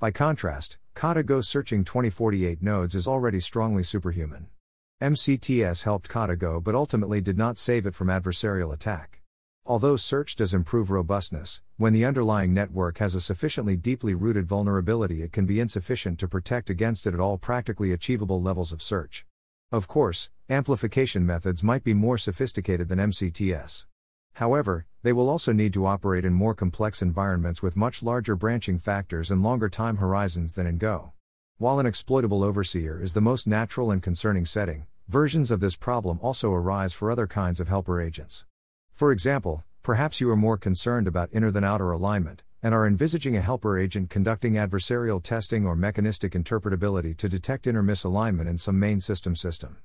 [0.00, 4.46] By contrast, Kata Go searching 2048 nodes is already strongly superhuman.
[5.02, 9.20] MCTS helped Kata Go but ultimately did not save it from adversarial attack.
[9.66, 15.22] Although search does improve robustness, when the underlying network has a sufficiently deeply rooted vulnerability,
[15.22, 19.26] it can be insufficient to protect against it at all practically achievable levels of search.
[19.70, 23.84] Of course, amplification methods might be more sophisticated than MCTS.
[24.34, 28.78] However, they will also need to operate in more complex environments with much larger branching
[28.78, 31.12] factors and longer time horizons than in Go.
[31.58, 36.18] While an exploitable overseer is the most natural and concerning setting, versions of this problem
[36.22, 38.44] also arise for other kinds of helper agents.
[38.92, 43.36] For example, perhaps you are more concerned about inner than outer alignment, and are envisaging
[43.36, 48.78] a helper agent conducting adversarial testing or mechanistic interpretability to detect inner misalignment in some
[48.78, 49.78] main system system.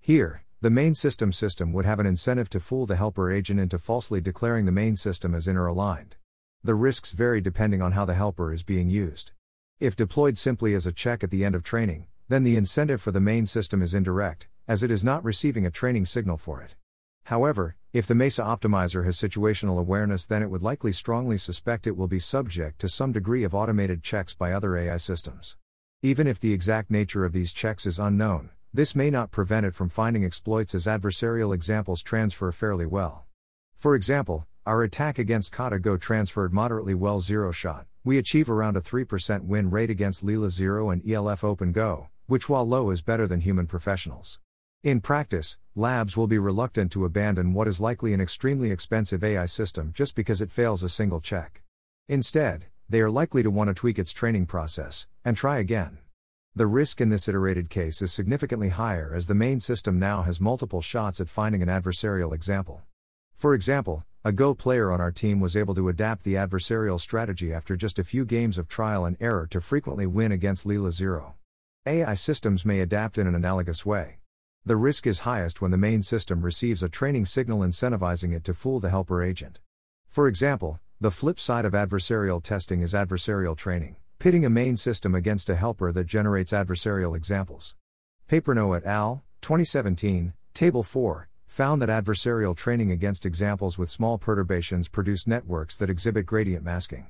[0.00, 3.78] Here, the main system system would have an incentive to fool the helper agent into
[3.78, 6.16] falsely declaring the main system as inner aligned.
[6.62, 9.32] The risks vary depending on how the helper is being used.
[9.78, 13.10] If deployed simply as a check at the end of training, then the incentive for
[13.10, 16.76] the main system is indirect, as it is not receiving a training signal for it.
[17.24, 21.96] However, if the MESA optimizer has situational awareness, then it would likely strongly suspect it
[21.96, 25.56] will be subject to some degree of automated checks by other AI systems.
[26.02, 29.74] Even if the exact nature of these checks is unknown, this may not prevent it
[29.74, 33.26] from finding exploits as adversarial examples transfer fairly well.
[33.74, 38.76] For example, our attack against Kata Go transferred moderately well zero shot, we achieve around
[38.76, 43.02] a 3% win rate against Leela Zero and ELF Open Go, which while low is
[43.02, 44.38] better than human professionals.
[44.82, 49.46] In practice, labs will be reluctant to abandon what is likely an extremely expensive AI
[49.46, 51.62] system just because it fails a single check.
[52.08, 55.98] Instead, they are likely to want to tweak its training process and try again.
[56.56, 60.40] The risk in this iterated case is significantly higher as the main system now has
[60.40, 62.82] multiple shots at finding an adversarial example.
[63.36, 67.54] For example, a Go player on our team was able to adapt the adversarial strategy
[67.54, 71.36] after just a few games of trial and error to frequently win against Leela Zero.
[71.86, 74.18] AI systems may adapt in an analogous way.
[74.66, 78.54] The risk is highest when the main system receives a training signal incentivizing it to
[78.54, 79.60] fool the helper agent.
[80.08, 85.14] For example, the flip side of adversarial testing is adversarial training, pitting a main system
[85.14, 87.74] against a helper that generates adversarial examples.
[88.28, 94.90] Papernot et al., 2017, Table 4, found that adversarial training against examples with small perturbations
[94.90, 97.06] produce networks that exhibit gradient masking.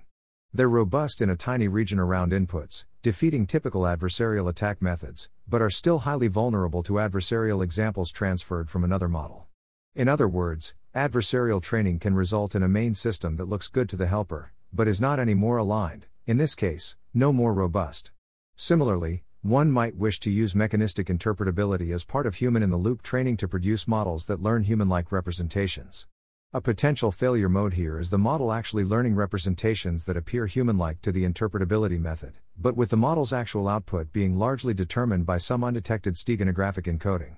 [0.54, 5.68] They're robust in a tiny region around inputs, defeating typical adversarial attack methods, but are
[5.68, 9.48] still highly vulnerable to adversarial examples transferred from another model.
[9.96, 13.96] In other words, adversarial training can result in a main system that looks good to
[13.96, 18.10] the helper, but is not any more aligned, in this case, no more robust.
[18.54, 23.02] Similarly, one might wish to use mechanistic interpretability as part of human in the loop
[23.02, 26.06] training to produce models that learn human like representations.
[26.52, 31.00] A potential failure mode here is the model actually learning representations that appear human like
[31.02, 35.64] to the interpretability method, but with the model's actual output being largely determined by some
[35.64, 37.36] undetected steganographic encoding.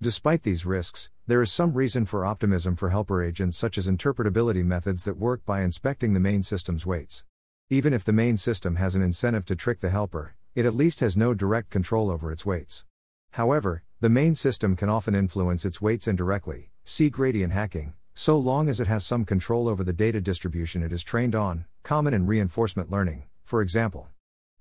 [0.00, 4.64] Despite these risks, there is some reason for optimism for helper agents such as interpretability
[4.64, 7.24] methods that work by inspecting the main system's weights.
[7.72, 11.00] Even if the main system has an incentive to trick the helper, it at least
[11.00, 12.84] has no direct control over its weights.
[13.30, 18.68] However, the main system can often influence its weights indirectly, see gradient hacking, so long
[18.68, 22.26] as it has some control over the data distribution it is trained on, common in
[22.26, 24.08] reinforcement learning, for example.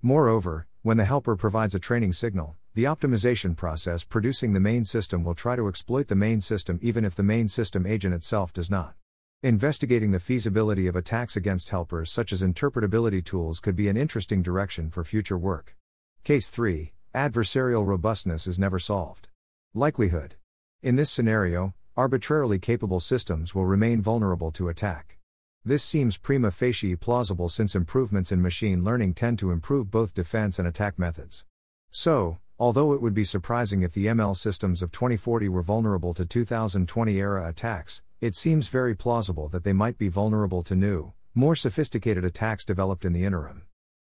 [0.02, 5.26] Moreover, when the helper provides a training signal, the optimization process producing the main system
[5.26, 8.72] will try to exploit the main system even if the main system agent itself does
[8.72, 8.96] not.
[9.44, 14.44] Investigating the feasibility of attacks against helpers such as interpretability tools could be an interesting
[14.44, 15.76] direction for future work.
[16.24, 19.30] Case 3 Adversarial robustness is never solved.
[19.74, 20.36] Likelihood.
[20.84, 25.18] In this scenario, arbitrarily capable systems will remain vulnerable to attack.
[25.66, 30.60] This seems prima facie plausible since improvements in machine learning tend to improve both defense
[30.60, 31.46] and attack methods.
[31.90, 36.26] So, although it would be surprising if the ML systems of 2040 were vulnerable to
[36.26, 41.56] 2020 era attacks, it seems very plausible that they might be vulnerable to new, more
[41.56, 43.64] sophisticated attacks developed in the interim.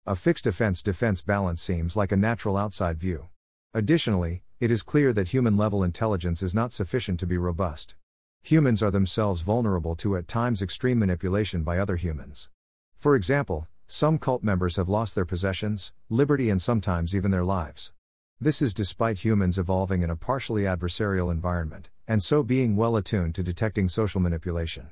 [0.05, 3.29] A fixed defense defense balance seems like a natural outside view.
[3.73, 7.95] Additionally, it is clear that human level intelligence is not sufficient to be robust.
[8.43, 12.49] Humans are themselves vulnerable to at times extreme manipulation by other humans.
[12.93, 17.93] For example, some cult members have lost their possessions, liberty, and sometimes even their lives.
[18.39, 23.35] This is despite humans evolving in a partially adversarial environment, and so being well attuned
[23.35, 24.89] to detecting social manipulation.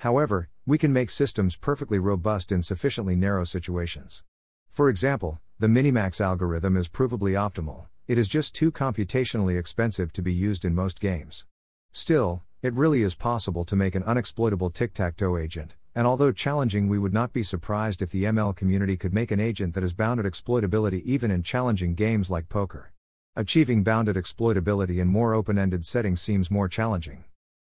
[0.00, 4.22] However, we can make systems perfectly robust in sufficiently narrow situations.
[4.68, 10.22] For example, the Minimax algorithm is provably optimal, it is just too computationally expensive to
[10.22, 11.46] be used in most games.
[11.92, 16.32] Still, it really is possible to make an unexploitable tic tac toe agent, and although
[16.32, 19.84] challenging, we would not be surprised if the ML community could make an agent that
[19.84, 22.92] is bounded exploitability even in challenging games like poker.
[23.36, 27.22] Achieving bounded exploitability in more open ended settings seems more challenging.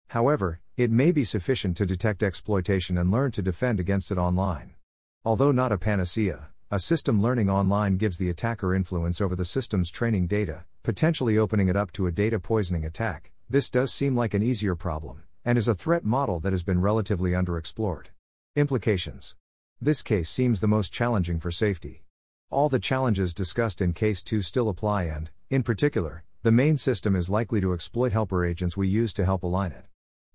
[0.07, 4.73] However, it may be sufficient to detect exploitation and learn to defend against it online.
[5.23, 9.91] Although not a panacea, a system learning online gives the attacker influence over the system's
[9.91, 14.33] training data, potentially opening it up to a data poisoning attack, this does seem like
[14.33, 18.07] an easier problem, and is a threat model that has been relatively underexplored.
[18.55, 19.35] Implications
[19.79, 22.01] This case seems the most challenging for safety.
[22.51, 27.15] All the challenges discussed in Case 2 still apply, and, in particular, the main system
[27.15, 29.85] is likely to exploit helper agents we use to help align it.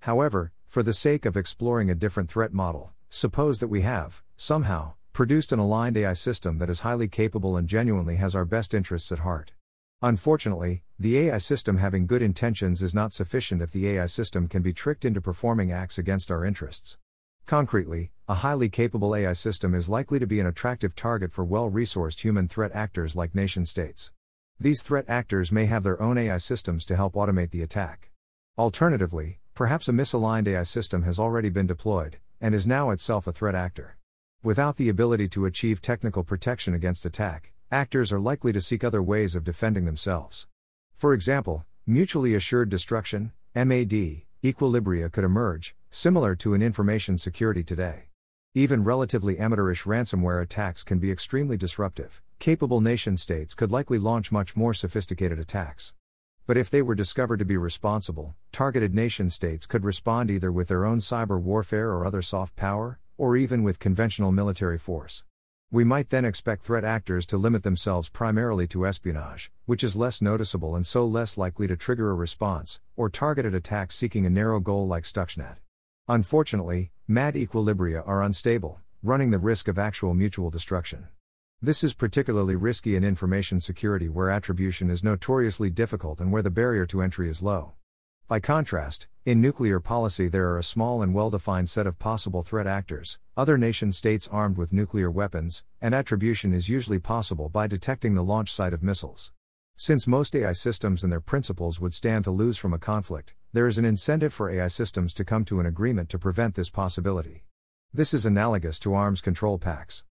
[0.00, 4.94] However, for the sake of exploring a different threat model, suppose that we have, somehow,
[5.12, 9.12] produced an aligned AI system that is highly capable and genuinely has our best interests
[9.12, 9.52] at heart.
[10.00, 14.62] Unfortunately, the AI system having good intentions is not sufficient if the AI system can
[14.62, 16.96] be tricked into performing acts against our interests.
[17.46, 21.70] Concretely, a highly capable AI system is likely to be an attractive target for well
[21.70, 24.10] resourced human threat actors like nation states.
[24.58, 28.10] These threat actors may have their own AI systems to help automate the attack.
[28.58, 33.32] Alternatively, perhaps a misaligned AI system has already been deployed, and is now itself a
[33.32, 33.96] threat actor.
[34.42, 39.04] Without the ability to achieve technical protection against attack, actors are likely to seek other
[39.04, 40.48] ways of defending themselves.
[40.94, 48.04] For example, mutually assured destruction, MAD, equilibria could emerge, similar to in information security today.
[48.54, 52.20] Even relatively amateurish ransomware attacks can be extremely disruptive.
[52.38, 55.94] Capable nation states could likely launch much more sophisticated attacks.
[56.46, 60.68] But if they were discovered to be responsible, targeted nation states could respond either with
[60.68, 65.24] their own cyber warfare or other soft power, or even with conventional military force.
[65.70, 70.20] We might then expect threat actors to limit themselves primarily to espionage, which is less
[70.20, 74.60] noticeable and so less likely to trigger a response, or targeted attacks seeking a narrow
[74.60, 75.56] goal like Stuxnet.
[76.08, 81.08] Unfortunately, MAD equilibria are unstable, running the risk of actual mutual destruction.
[81.60, 86.50] This is particularly risky in information security where attribution is notoriously difficult and where the
[86.50, 87.72] barrier to entry is low.
[88.28, 92.44] By contrast, in nuclear policy there are a small and well defined set of possible
[92.44, 97.66] threat actors, other nation states armed with nuclear weapons, and attribution is usually possible by
[97.66, 99.32] detecting the launch site of missiles.
[99.78, 103.68] Since most AI systems and their principals would stand to lose from a conflict, there
[103.68, 107.44] is an incentive for AI systems to come to an agreement to prevent this possibility.
[107.92, 110.02] This is analogous to arms control pacts.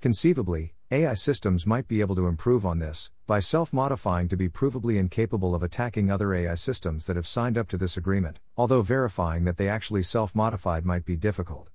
[0.00, 4.48] Conceivably, AI systems might be able to improve on this, by self modifying to be
[4.48, 8.82] provably incapable of attacking other AI systems that have signed up to this agreement, although
[8.82, 11.71] verifying that they actually self modified might be difficult.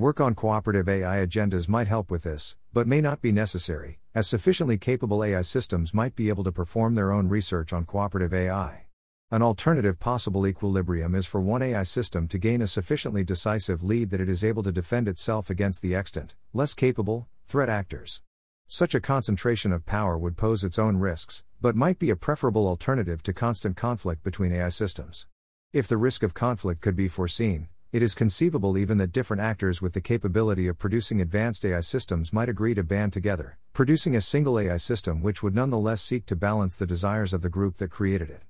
[0.00, 4.26] Work on cooperative AI agendas might help with this, but may not be necessary, as
[4.26, 8.86] sufficiently capable AI systems might be able to perform their own research on cooperative AI.
[9.30, 14.08] An alternative possible equilibrium is for one AI system to gain a sufficiently decisive lead
[14.08, 18.22] that it is able to defend itself against the extant, less capable, threat actors.
[18.66, 22.66] Such a concentration of power would pose its own risks, but might be a preferable
[22.66, 25.26] alternative to constant conflict between AI systems.
[25.74, 29.82] If the risk of conflict could be foreseen, it is conceivable even that different actors
[29.82, 34.20] with the capability of producing advanced AI systems might agree to band together, producing a
[34.20, 37.90] single AI system which would nonetheless seek to balance the desires of the group that
[37.90, 38.44] created it.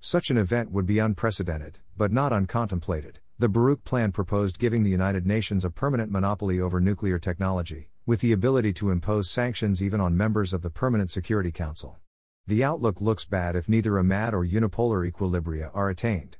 [0.00, 3.16] Such an event would be unprecedented, but not uncontemplated.
[3.38, 8.20] The Baruch Plan proposed giving the United Nations a permanent monopoly over nuclear technology, with
[8.20, 11.98] the ability to impose sanctions even on members of the Permanent Security Council.
[12.46, 16.38] The outlook looks bad if neither a MAD or unipolar equilibria are attained.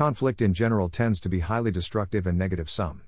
[0.00, 3.02] Conflict in general tends to be highly destructive and negative sum.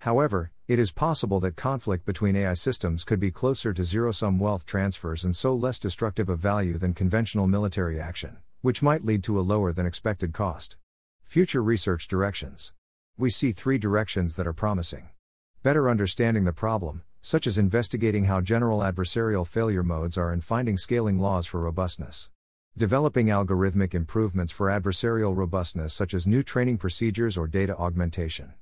[0.00, 4.40] However, it is possible that conflict between AI systems could be closer to zero sum
[4.40, 9.22] wealth transfers and so less destructive of value than conventional military action, which might lead
[9.22, 10.74] to a lower than expected cost.
[11.22, 12.72] Future research directions.
[13.16, 15.10] We see three directions that are promising.
[15.62, 20.76] Better understanding the problem, such as investigating how general adversarial failure modes are and finding
[20.76, 22.30] scaling laws for robustness.
[22.78, 28.54] Developing algorithmic improvements for adversarial robustness, such as new training procedures or data augmentation.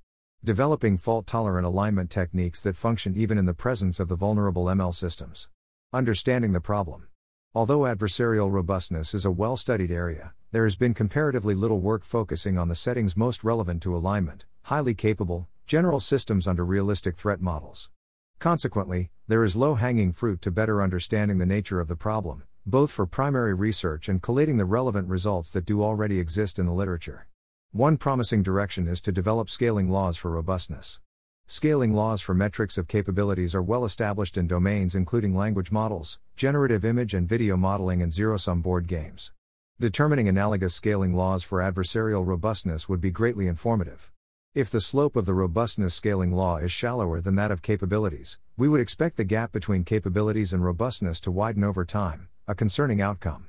[0.43, 4.93] Developing fault tolerant alignment techniques that function even in the presence of the vulnerable ML
[4.93, 5.49] systems.
[5.93, 7.07] Understanding the problem.
[7.55, 12.59] Although adversarial robustness is a well studied area, there has been comparatively little work focusing
[12.59, 17.91] on the settings most relevant to alignment, highly capable, general systems under realistic threat models.
[18.41, 22.91] Consequently, there is low hanging fruit to better understanding the nature of the problem, both
[22.91, 27.27] for primary research and collating the relevant results that do already exist in the literature.
[27.73, 31.01] One promising direction is to develop scaling laws for robustness.
[31.47, 36.85] Scaling laws for metrics of capabilities are well established in domains including language models, generative
[36.85, 39.33] image and video modeling, and zero sum board games.
[39.81, 44.13] Determining analogous scaling laws for adversarial robustness would be greatly informative.
[44.55, 48.69] If the slope of the robustness scaling law is shallower than that of capabilities, we
[48.69, 53.47] would expect the gap between capabilities and robustness to widen over time, a concerning outcome.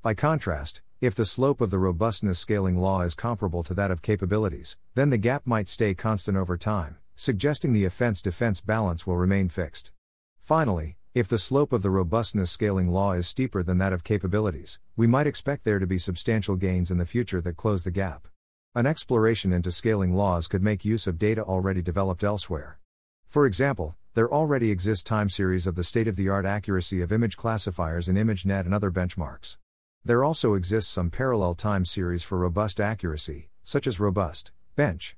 [0.00, 4.00] By contrast, if the slope of the robustness scaling law is comparable to that of
[4.00, 9.18] capabilities, then the gap might stay constant over time, suggesting the offense defense balance will
[9.18, 9.92] remain fixed.
[10.40, 14.80] Finally, if the slope of the robustness scaling law is steeper than that of capabilities,
[14.96, 18.28] we might expect there to be substantial gains in the future that close the gap.
[18.74, 22.78] An exploration into scaling laws could make use of data already developed elsewhere.
[23.26, 27.12] For example, there already exist time series of the state of the art accuracy of
[27.12, 29.58] image classifiers in ImageNet and other benchmarks.
[30.04, 35.16] There also exists some parallel time series for robust accuracy, such as Robust Bench.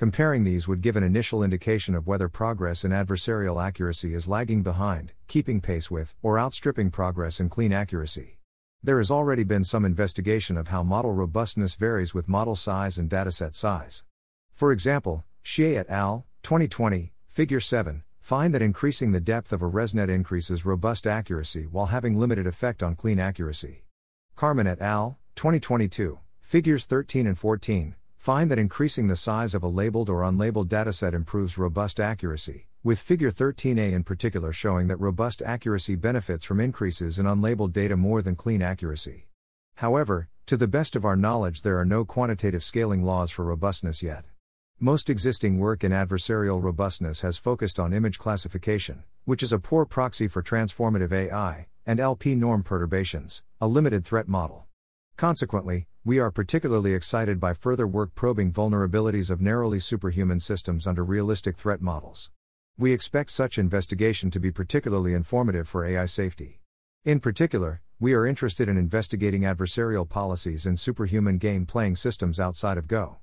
[0.00, 4.64] Comparing these would give an initial indication of whether progress in adversarial accuracy is lagging
[4.64, 8.40] behind, keeping pace with, or outstripping progress in clean accuracy.
[8.82, 13.08] There has already been some investigation of how model robustness varies with model size and
[13.08, 14.02] dataset size.
[14.52, 19.68] For example, Xie et al., 2020, Figure 7, Find that increasing the depth of a
[19.68, 23.82] ResNet increases robust accuracy while having limited effect on clean accuracy.
[24.36, 29.66] Carmon et al., 2022, figures 13 and 14, find that increasing the size of a
[29.66, 35.42] labeled or unlabeled dataset improves robust accuracy, with figure 13a in particular showing that robust
[35.42, 39.26] accuracy benefits from increases in unlabeled data more than clean accuracy.
[39.78, 44.04] However, to the best of our knowledge, there are no quantitative scaling laws for robustness
[44.04, 44.24] yet.
[44.82, 49.84] Most existing work in adversarial robustness has focused on image classification, which is a poor
[49.84, 54.64] proxy for transformative AI, and LP norm perturbations, a limited threat model.
[55.18, 61.04] Consequently, we are particularly excited by further work probing vulnerabilities of narrowly superhuman systems under
[61.04, 62.30] realistic threat models.
[62.78, 66.62] We expect such investigation to be particularly informative for AI safety.
[67.04, 72.78] In particular, we are interested in investigating adversarial policies in superhuman game playing systems outside
[72.78, 73.18] of Go.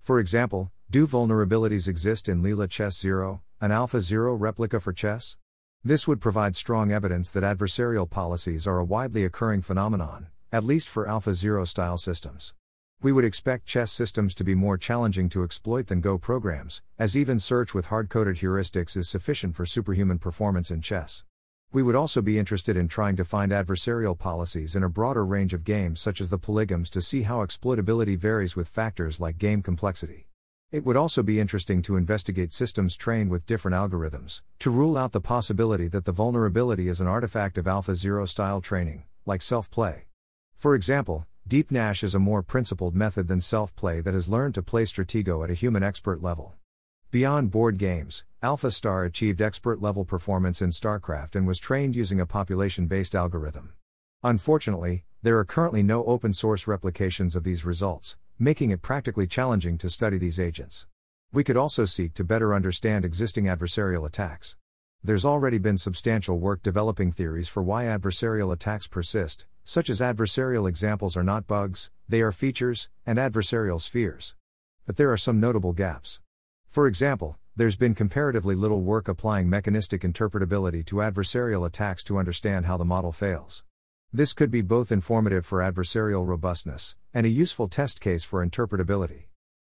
[0.00, 5.36] For example, do vulnerabilities exist in Leela Chess Zero, an AlphaZero replica for chess?
[5.84, 10.88] This would provide strong evidence that adversarial policies are a widely occurring phenomenon, at least
[10.88, 12.54] for AlphaZero style systems.
[13.02, 17.16] We would expect chess systems to be more challenging to exploit than Go programs, as
[17.16, 21.24] even search with hard coded heuristics is sufficient for superhuman performance in chess.
[21.72, 25.54] We would also be interested in trying to find adversarial policies in a broader range
[25.54, 29.62] of games such as the polygames to see how exploitability varies with factors like game
[29.62, 30.26] complexity.
[30.72, 35.12] It would also be interesting to investigate systems trained with different algorithms, to rule out
[35.12, 40.06] the possibility that the vulnerability is an artifact of AlphaZero style training, like self play.
[40.56, 44.62] For example, DeepNash is a more principled method than self play that has learned to
[44.62, 46.56] play Stratego at a human expert level.
[47.12, 52.26] Beyond board games, AlphaStar achieved expert level performance in StarCraft and was trained using a
[52.26, 53.72] population based algorithm.
[54.22, 59.76] Unfortunately, there are currently no open source replications of these results, making it practically challenging
[59.78, 60.86] to study these agents.
[61.32, 64.56] We could also seek to better understand existing adversarial attacks.
[65.02, 70.68] There's already been substantial work developing theories for why adversarial attacks persist, such as adversarial
[70.68, 74.36] examples are not bugs, they are features, and adversarial spheres.
[74.86, 76.20] But there are some notable gaps.
[76.70, 82.66] For example, there's been comparatively little work applying mechanistic interpretability to adversarial attacks to understand
[82.66, 83.64] how the model fails.
[84.12, 89.24] This could be both informative for adversarial robustness and a useful test case for interpretability.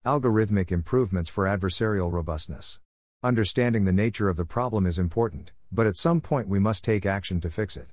[0.05, 2.79] Algorithmic improvements for adversarial robustness.
[3.23, 7.07] Understanding the nature of the problem is important, but at some point we must take
[7.07, 7.89] action to fix it.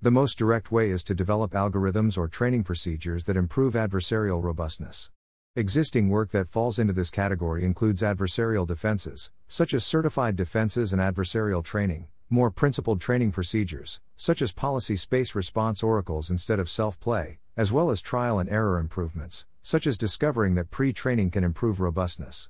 [0.00, 5.10] The most direct way is to develop algorithms or training procedures that improve adversarial robustness.
[5.54, 11.02] Existing work that falls into this category includes adversarial defenses, such as certified defenses and
[11.02, 16.98] adversarial training, more principled training procedures, such as policy space response oracles instead of self
[17.00, 21.44] play, as well as trial and error improvements, such as discovering that pre training can
[21.44, 22.48] improve robustness.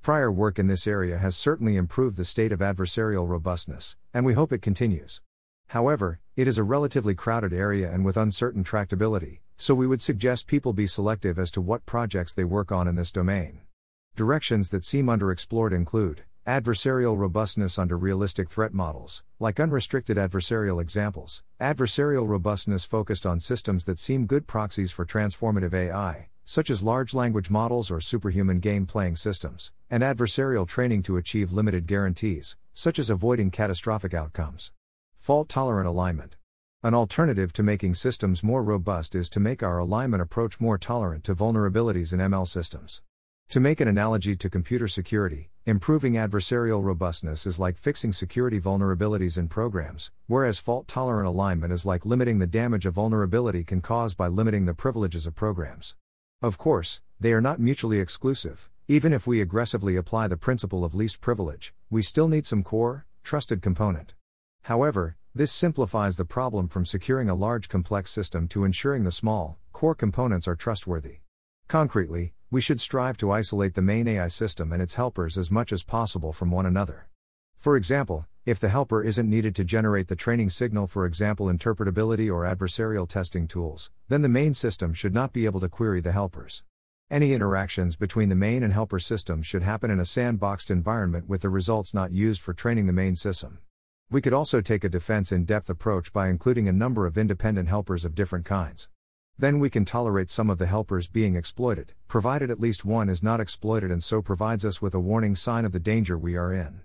[0.00, 4.34] Prior work in this area has certainly improved the state of adversarial robustness, and we
[4.34, 5.20] hope it continues.
[5.70, 10.46] However, it is a relatively crowded area and with uncertain tractability, so we would suggest
[10.46, 13.60] people be selective as to what projects they work on in this domain.
[14.16, 21.42] Directions that seem underexplored include Adversarial robustness under realistic threat models, like unrestricted adversarial examples,
[21.58, 27.14] adversarial robustness focused on systems that seem good proxies for transformative AI, such as large
[27.14, 32.98] language models or superhuman game playing systems, and adversarial training to achieve limited guarantees, such
[32.98, 34.70] as avoiding catastrophic outcomes.
[35.16, 36.36] Fault tolerant alignment.
[36.84, 41.24] An alternative to making systems more robust is to make our alignment approach more tolerant
[41.24, 43.00] to vulnerabilities in ML systems.
[43.48, 49.38] To make an analogy to computer security, improving adversarial robustness is like fixing security vulnerabilities
[49.38, 54.12] in programs, whereas fault tolerant alignment is like limiting the damage a vulnerability can cause
[54.12, 55.96] by limiting the privileges of programs.
[56.42, 58.68] Of course, they are not mutually exclusive.
[58.88, 63.06] Even if we aggressively apply the principle of least privilege, we still need some core,
[63.22, 64.12] trusted component.
[64.64, 69.58] However, this simplifies the problem from securing a large complex system to ensuring the small,
[69.72, 71.18] core components are trustworthy.
[71.66, 75.72] Concretely, we should strive to isolate the main AI system and its helpers as much
[75.72, 77.08] as possible from one another.
[77.56, 82.32] For example, if the helper isn't needed to generate the training signal, for example, interpretability
[82.32, 86.12] or adversarial testing tools, then the main system should not be able to query the
[86.12, 86.62] helpers.
[87.10, 91.40] Any interactions between the main and helper systems should happen in a sandboxed environment with
[91.42, 93.58] the results not used for training the main system.
[94.10, 97.68] We could also take a defense in depth approach by including a number of independent
[97.68, 98.88] helpers of different kinds.
[99.36, 103.22] Then we can tolerate some of the helpers being exploited, provided at least one is
[103.22, 106.52] not exploited and so provides us with a warning sign of the danger we are
[106.52, 106.82] in.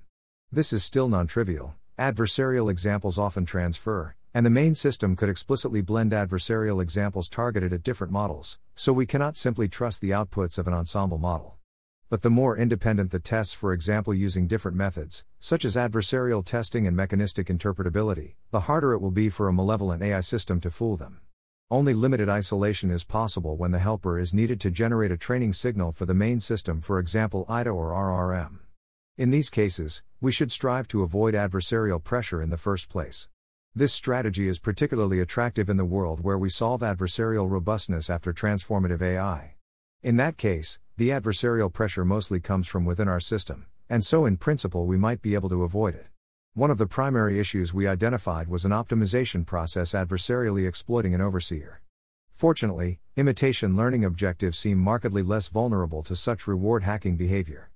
[0.51, 5.81] This is still non trivial, adversarial examples often transfer, and the main system could explicitly
[5.81, 10.67] blend adversarial examples targeted at different models, so we cannot simply trust the outputs of
[10.67, 11.58] an ensemble model.
[12.09, 16.87] But the more independent the tests, for example, using different methods, such as adversarial testing
[16.87, 20.97] and mechanistic interpretability, the harder it will be for a malevolent AI system to fool
[20.97, 21.21] them.
[21.69, 25.91] Only limited isolation is possible when the helper is needed to generate a training signal
[25.91, 28.57] for the main system, for example, IDA or RRM.
[29.15, 33.27] In these cases, we should strive to avoid adversarial pressure in the first place.
[33.75, 39.03] This strategy is particularly attractive in the world where we solve adversarial robustness after transformative
[39.03, 39.57] AI.
[40.01, 44.37] In that case, the adversarial pressure mostly comes from within our system, and so in
[44.37, 46.07] principle we might be able to avoid it.
[46.53, 51.81] One of the primary issues we identified was an optimization process adversarially exploiting an overseer.
[52.31, 57.68] Fortunately, imitation learning objectives seem markedly less vulnerable to such reward hacking behavior.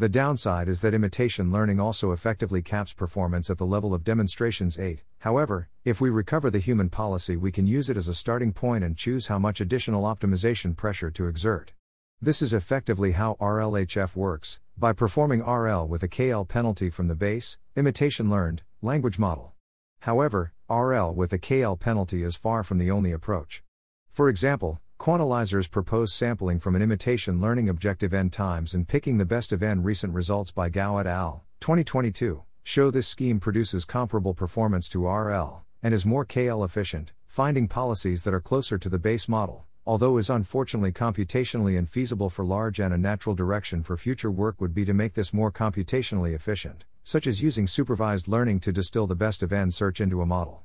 [0.00, 4.78] The downside is that imitation learning also effectively caps performance at the level of demonstrations
[4.78, 5.02] 8.
[5.18, 8.84] However, if we recover the human policy, we can use it as a starting point
[8.84, 11.72] and choose how much additional optimization pressure to exert.
[12.20, 17.16] This is effectively how RLHF works, by performing RL with a KL penalty from the
[17.16, 19.54] base, imitation learned, language model.
[20.02, 23.64] However, RL with a KL penalty is far from the only approach.
[24.10, 29.24] For example, quantilizers propose sampling from an imitation learning objective n times and picking the
[29.24, 31.44] best of n recent results by Gao et al.
[31.60, 37.66] 2022 show this scheme produces comparable performance to RL and is more KL efficient, finding
[37.66, 42.78] policies that are closer to the base model although is unfortunately computationally infeasible for large
[42.78, 46.84] and a natural direction for future work would be to make this more computationally efficient,
[47.04, 50.62] such as using supervised learning to distill the best of n search into a model.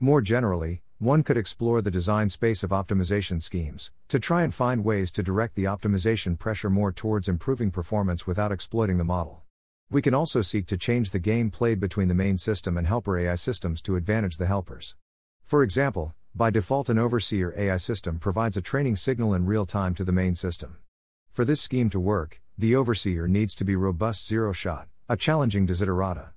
[0.00, 4.84] More generally, one could explore the design space of optimization schemes, to try and find
[4.84, 9.42] ways to direct the optimization pressure more towards improving performance without exploiting the model.
[9.90, 13.18] We can also seek to change the game played between the main system and helper
[13.18, 14.96] AI systems to advantage the helpers.
[15.42, 19.94] For example, by default, an overseer AI system provides a training signal in real time
[19.94, 20.78] to the main system.
[21.30, 25.66] For this scheme to work, the overseer needs to be robust zero shot, a challenging
[25.66, 26.30] desiderata.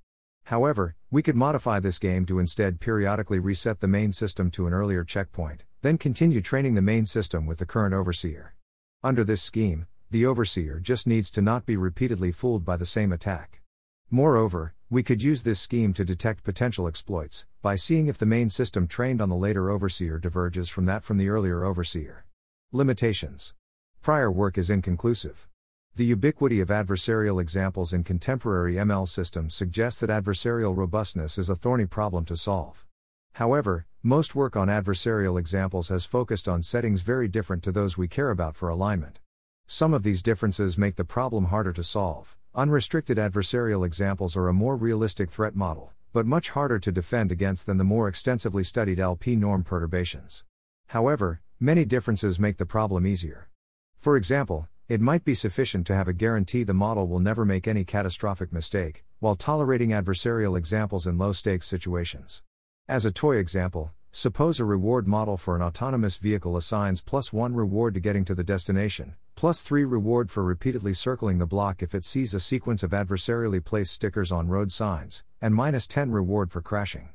[0.47, 4.73] However, we could modify this game to instead periodically reset the main system to an
[4.73, 8.55] earlier checkpoint, then continue training the main system with the current overseer.
[9.03, 13.11] Under this scheme, the overseer just needs to not be repeatedly fooled by the same
[13.11, 13.61] attack.
[14.09, 18.49] Moreover, we could use this scheme to detect potential exploits, by seeing if the main
[18.49, 22.25] system trained on the later overseer diverges from that from the earlier overseer.
[22.71, 23.53] Limitations
[24.01, 25.49] Prior work is inconclusive.
[25.97, 31.55] The ubiquity of adversarial examples in contemporary ML systems suggests that adversarial robustness is a
[31.55, 32.85] thorny problem to solve.
[33.33, 38.07] However, most work on adversarial examples has focused on settings very different to those we
[38.07, 39.21] care about for alignment.
[39.65, 42.37] Some of these differences make the problem harder to solve.
[42.53, 47.65] Unrestricted adversarial examples are a more realistic threat model, but much harder to defend against
[47.65, 50.45] than the more extensively studied LP norm perturbations.
[50.89, 53.49] However, many differences make the problem easier.
[53.95, 57.67] For example, it might be sufficient to have a guarantee the model will never make
[57.67, 62.41] any catastrophic mistake, while tolerating adversarial examples in low stakes situations.
[62.87, 67.53] As a toy example, suppose a reward model for an autonomous vehicle assigns plus 1
[67.53, 71.93] reward to getting to the destination, plus 3 reward for repeatedly circling the block if
[71.93, 76.49] it sees a sequence of adversarially placed stickers on road signs, and minus 10 reward
[76.49, 77.09] for crashing.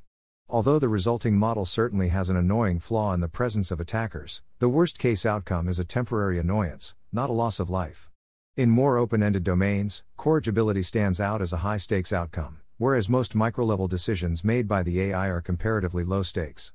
[0.53, 4.69] Although the resulting model certainly has an annoying flaw in the presence of attackers, the
[4.69, 8.11] worst case outcome is a temporary annoyance, not a loss of life.
[8.55, 13.35] In more open ended domains, corrigibility stands out as a high stakes outcome, whereas most
[13.35, 16.75] micro level decisions made by the AI are comparatively low stakes.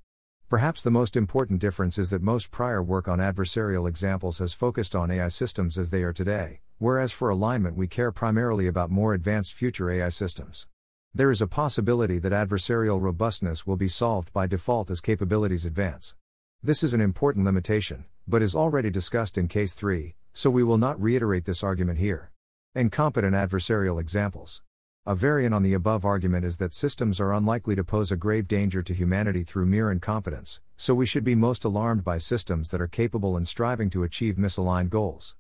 [0.50, 4.96] Perhaps the most important difference is that most prior work on adversarial examples has focused
[4.96, 9.14] on AI systems as they are today, whereas for alignment we care primarily about more
[9.14, 10.66] advanced future AI systems.
[11.14, 16.16] There is a possibility that adversarial robustness will be solved by default as capabilities advance.
[16.62, 20.78] This is an important limitation, but is already discussed in Case 3, so we will
[20.78, 22.32] not reiterate this argument here.
[22.76, 24.62] Incompetent adversarial examples.
[25.06, 28.48] A variant on the above argument is that systems are unlikely to pose a grave
[28.48, 32.82] danger to humanity through mere incompetence, so we should be most alarmed by systems that
[32.82, 35.34] are capable and striving to achieve misaligned goals.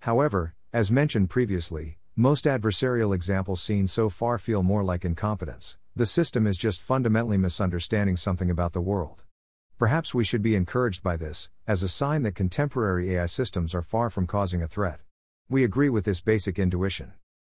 [0.00, 5.78] However, as mentioned previously, most adversarial examples seen so far feel more like incompetence.
[5.96, 9.24] The system is just fundamentally misunderstanding something about the world.
[9.78, 13.82] Perhaps we should be encouraged by this, as a sign that contemporary AI systems are
[13.82, 15.00] far from causing a threat.
[15.48, 17.14] We agree with this basic intuition.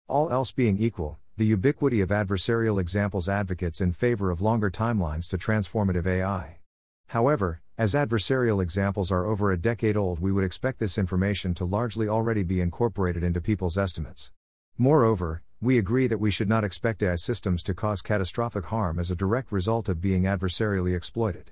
[0.09, 5.29] All else being equal, the ubiquity of adversarial examples advocates in favor of longer timelines
[5.29, 6.59] to transformative AI.
[7.07, 11.65] However, as adversarial examples are over a decade old, we would expect this information to
[11.65, 14.33] largely already be incorporated into people's estimates.
[14.81, 19.11] Moreover, we agree that we should not expect AI systems to cause catastrophic harm as
[19.11, 21.51] a direct result of being adversarially exploited.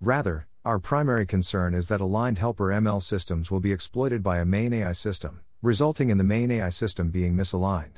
[0.00, 4.44] Rather, our primary concern is that aligned helper ML systems will be exploited by a
[4.44, 7.96] main AI system, resulting in the main AI system being misaligned.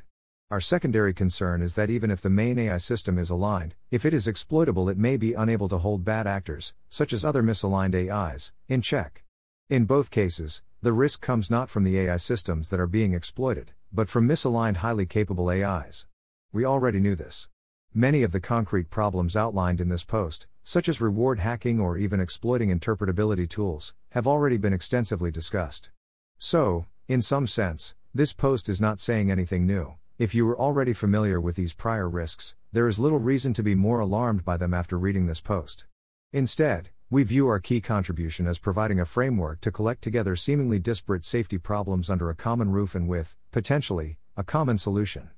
[0.51, 4.15] Our secondary concern is that even if the main AI system is aligned, if it
[4.15, 8.51] is exploitable, it may be unable to hold bad actors, such as other misaligned AIs,
[8.67, 9.25] in check.
[9.69, 13.73] In both cases, the risk comes not from the AI systems that are being exploited,
[13.93, 16.07] but from misaligned highly capable AIs.
[16.53, 17.49] We already knew this.
[17.93, 22.19] Many of the concrete problems outlined in this post, such as reward hacking or even
[22.19, 25.91] exploiting interpretability tools, have already been extensively discussed.
[26.39, 29.97] So, in some sense, this post is not saying anything new.
[30.19, 33.75] If you were already familiar with these prior risks, there is little reason to be
[33.75, 35.85] more alarmed by them after reading this post.
[36.33, 41.25] Instead, we view our key contribution as providing a framework to collect together seemingly disparate
[41.25, 45.29] safety problems under a common roof and with, potentially, a common solution.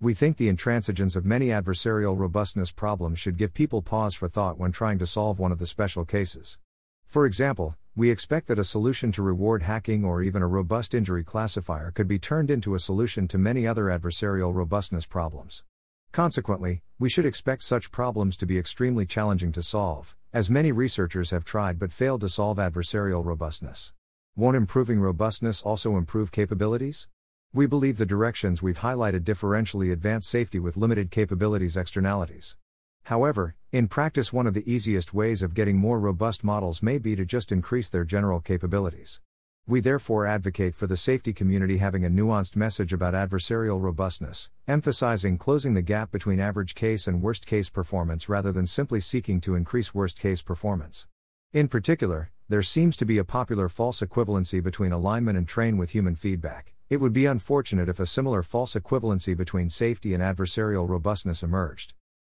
[0.00, 4.58] We think the intransigence of many adversarial robustness problems should give people pause for thought
[4.58, 6.58] when trying to solve one of the special cases.
[7.06, 11.22] For example, we expect that a solution to reward hacking or even a robust injury
[11.22, 15.62] classifier could be turned into a solution to many other adversarial robustness problems.
[16.10, 21.32] Consequently, we should expect such problems to be extremely challenging to solve, as many researchers
[21.32, 23.92] have tried but failed to solve adversarial robustness.
[24.36, 27.08] Won't improving robustness also improve capabilities?
[27.52, 32.56] We believe the directions we've highlighted differentially advance safety with limited capabilities externalities.
[33.04, 37.16] However, in practice, one of the easiest ways of getting more robust models may be
[37.16, 39.20] to just increase their general capabilities.
[39.66, 45.38] We therefore advocate for the safety community having a nuanced message about adversarial robustness, emphasizing
[45.38, 49.54] closing the gap between average case and worst case performance rather than simply seeking to
[49.54, 51.06] increase worst case performance.
[51.52, 55.90] In particular, there seems to be a popular false equivalency between alignment and train with
[55.90, 60.88] human feedback, It would be unfortunate if a similar false equivalency between safety and adversarial
[60.88, 61.94] robustness emerged.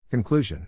[0.10, 0.68] Conclusion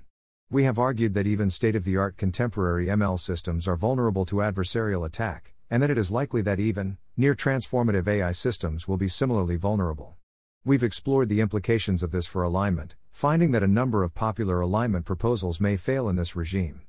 [0.49, 4.37] We have argued that even state of the art contemporary ML systems are vulnerable to
[4.37, 9.07] adversarial attack, and that it is likely that even near transformative AI systems will be
[9.07, 10.15] similarly vulnerable.
[10.63, 15.05] We've explored the implications of this for alignment, finding that a number of popular alignment
[15.05, 16.81] proposals may fail in this regime.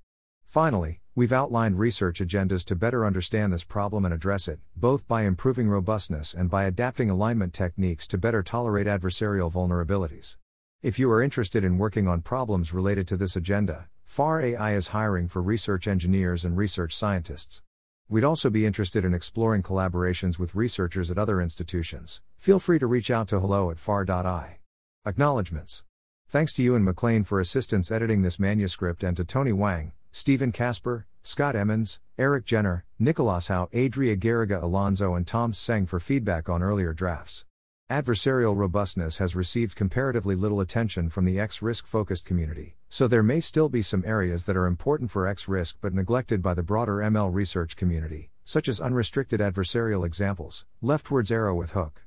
[0.43, 5.23] Finally, we've outlined research agendas to better understand this problem and address it, both by
[5.23, 10.37] improving robustness and by adapting alignment techniques to better tolerate adversarial vulnerabilities.
[10.83, 14.89] If you are interested in working on problems related to this agenda, FAR AI is
[14.89, 17.63] hiring for research engineers and research scientists.
[18.11, 22.23] We'd also be interested in exploring collaborations with researchers at other institutions.
[22.39, 24.59] Feel free to reach out to hello at far.ai.
[25.05, 25.85] Acknowledgements.
[26.27, 31.07] Thanks to Euan McLean for assistance editing this manuscript and to Tony Wang, Stephen Casper,
[31.23, 36.63] Scott Emmons, Erik Jenner, Nicolas Howe, Adria Garriga Alonso, and Tom Tseng for feedback on
[36.63, 37.45] earlier drafts.
[37.91, 43.23] Adversarial robustness has received comparatively little attention from the X risk focused community, so there
[43.23, 46.63] may still be some areas that are important for X risk but neglected by the
[46.63, 52.03] broader ML research community, such as unrestricted adversarial examples, leftwards arrow with hook.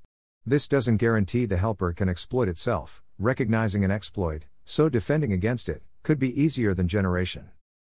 [0.46, 5.82] This doesn't guarantee the helper can exploit itself, recognizing an exploit, so defending against it
[6.04, 7.50] could be easier than generation.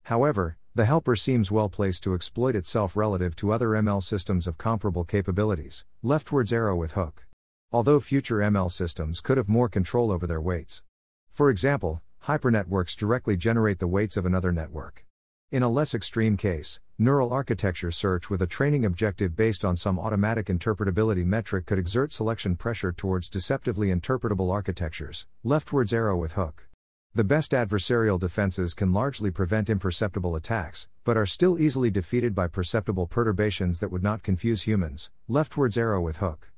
[0.04, 4.56] However, the helper seems well placed to exploit itself relative to other ML systems of
[4.56, 7.26] comparable capabilities, leftwards arrow with hook.
[7.74, 10.82] Although future ML systems could have more control over their weights.
[11.30, 15.06] For example, hypernetworks directly generate the weights of another network.
[15.50, 19.98] In a less extreme case, neural architecture search with a training objective based on some
[19.98, 26.68] automatic interpretability metric could exert selection pressure towards deceptively interpretable architectures, leftwards arrow with hook.
[27.14, 32.48] The best adversarial defenses can largely prevent imperceptible attacks, but are still easily defeated by
[32.48, 35.10] perceptible perturbations that would not confuse humans.
[35.26, 36.51] Leftwards arrow with hook.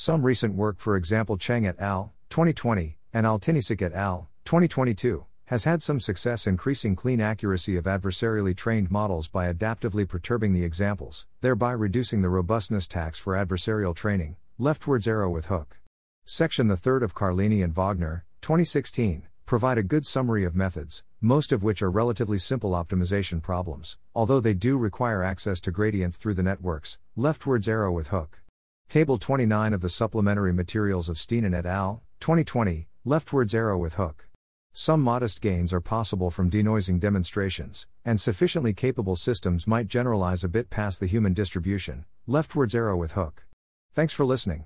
[0.00, 2.14] Some recent work, for example, Chang et al.
[2.30, 4.28] 2020 and Altinisik et al.
[4.44, 10.52] 2022 has had some success increasing clean accuracy of adversarially trained models by adaptively perturbing
[10.52, 14.36] the examples, thereby reducing the robustness tax for adversarial training.
[14.56, 15.80] Leftwards arrow with hook.
[16.24, 21.50] Section the third of Carlini and Wagner, 2016 provide a good summary of methods, most
[21.50, 26.34] of which are relatively simple optimization problems, although they do require access to gradients through
[26.34, 27.00] the networks.
[27.16, 28.42] Leftwards arrow with hook.
[28.88, 34.28] Table 29 of the supplementary materials of Stiennon et al., 2020, leftwards arrow with hook.
[34.72, 40.48] Some modest gains are possible from denoising demonstrations, and sufficiently capable systems might generalize a
[40.48, 42.06] bit past the human distribution.
[42.26, 43.44] Leftwards arrow with hook.
[43.92, 44.64] Thanks for listening.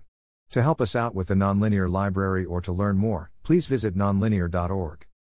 [0.50, 5.04] To help us out with the nonlinear library or to learn more, please visit nonlinear.org.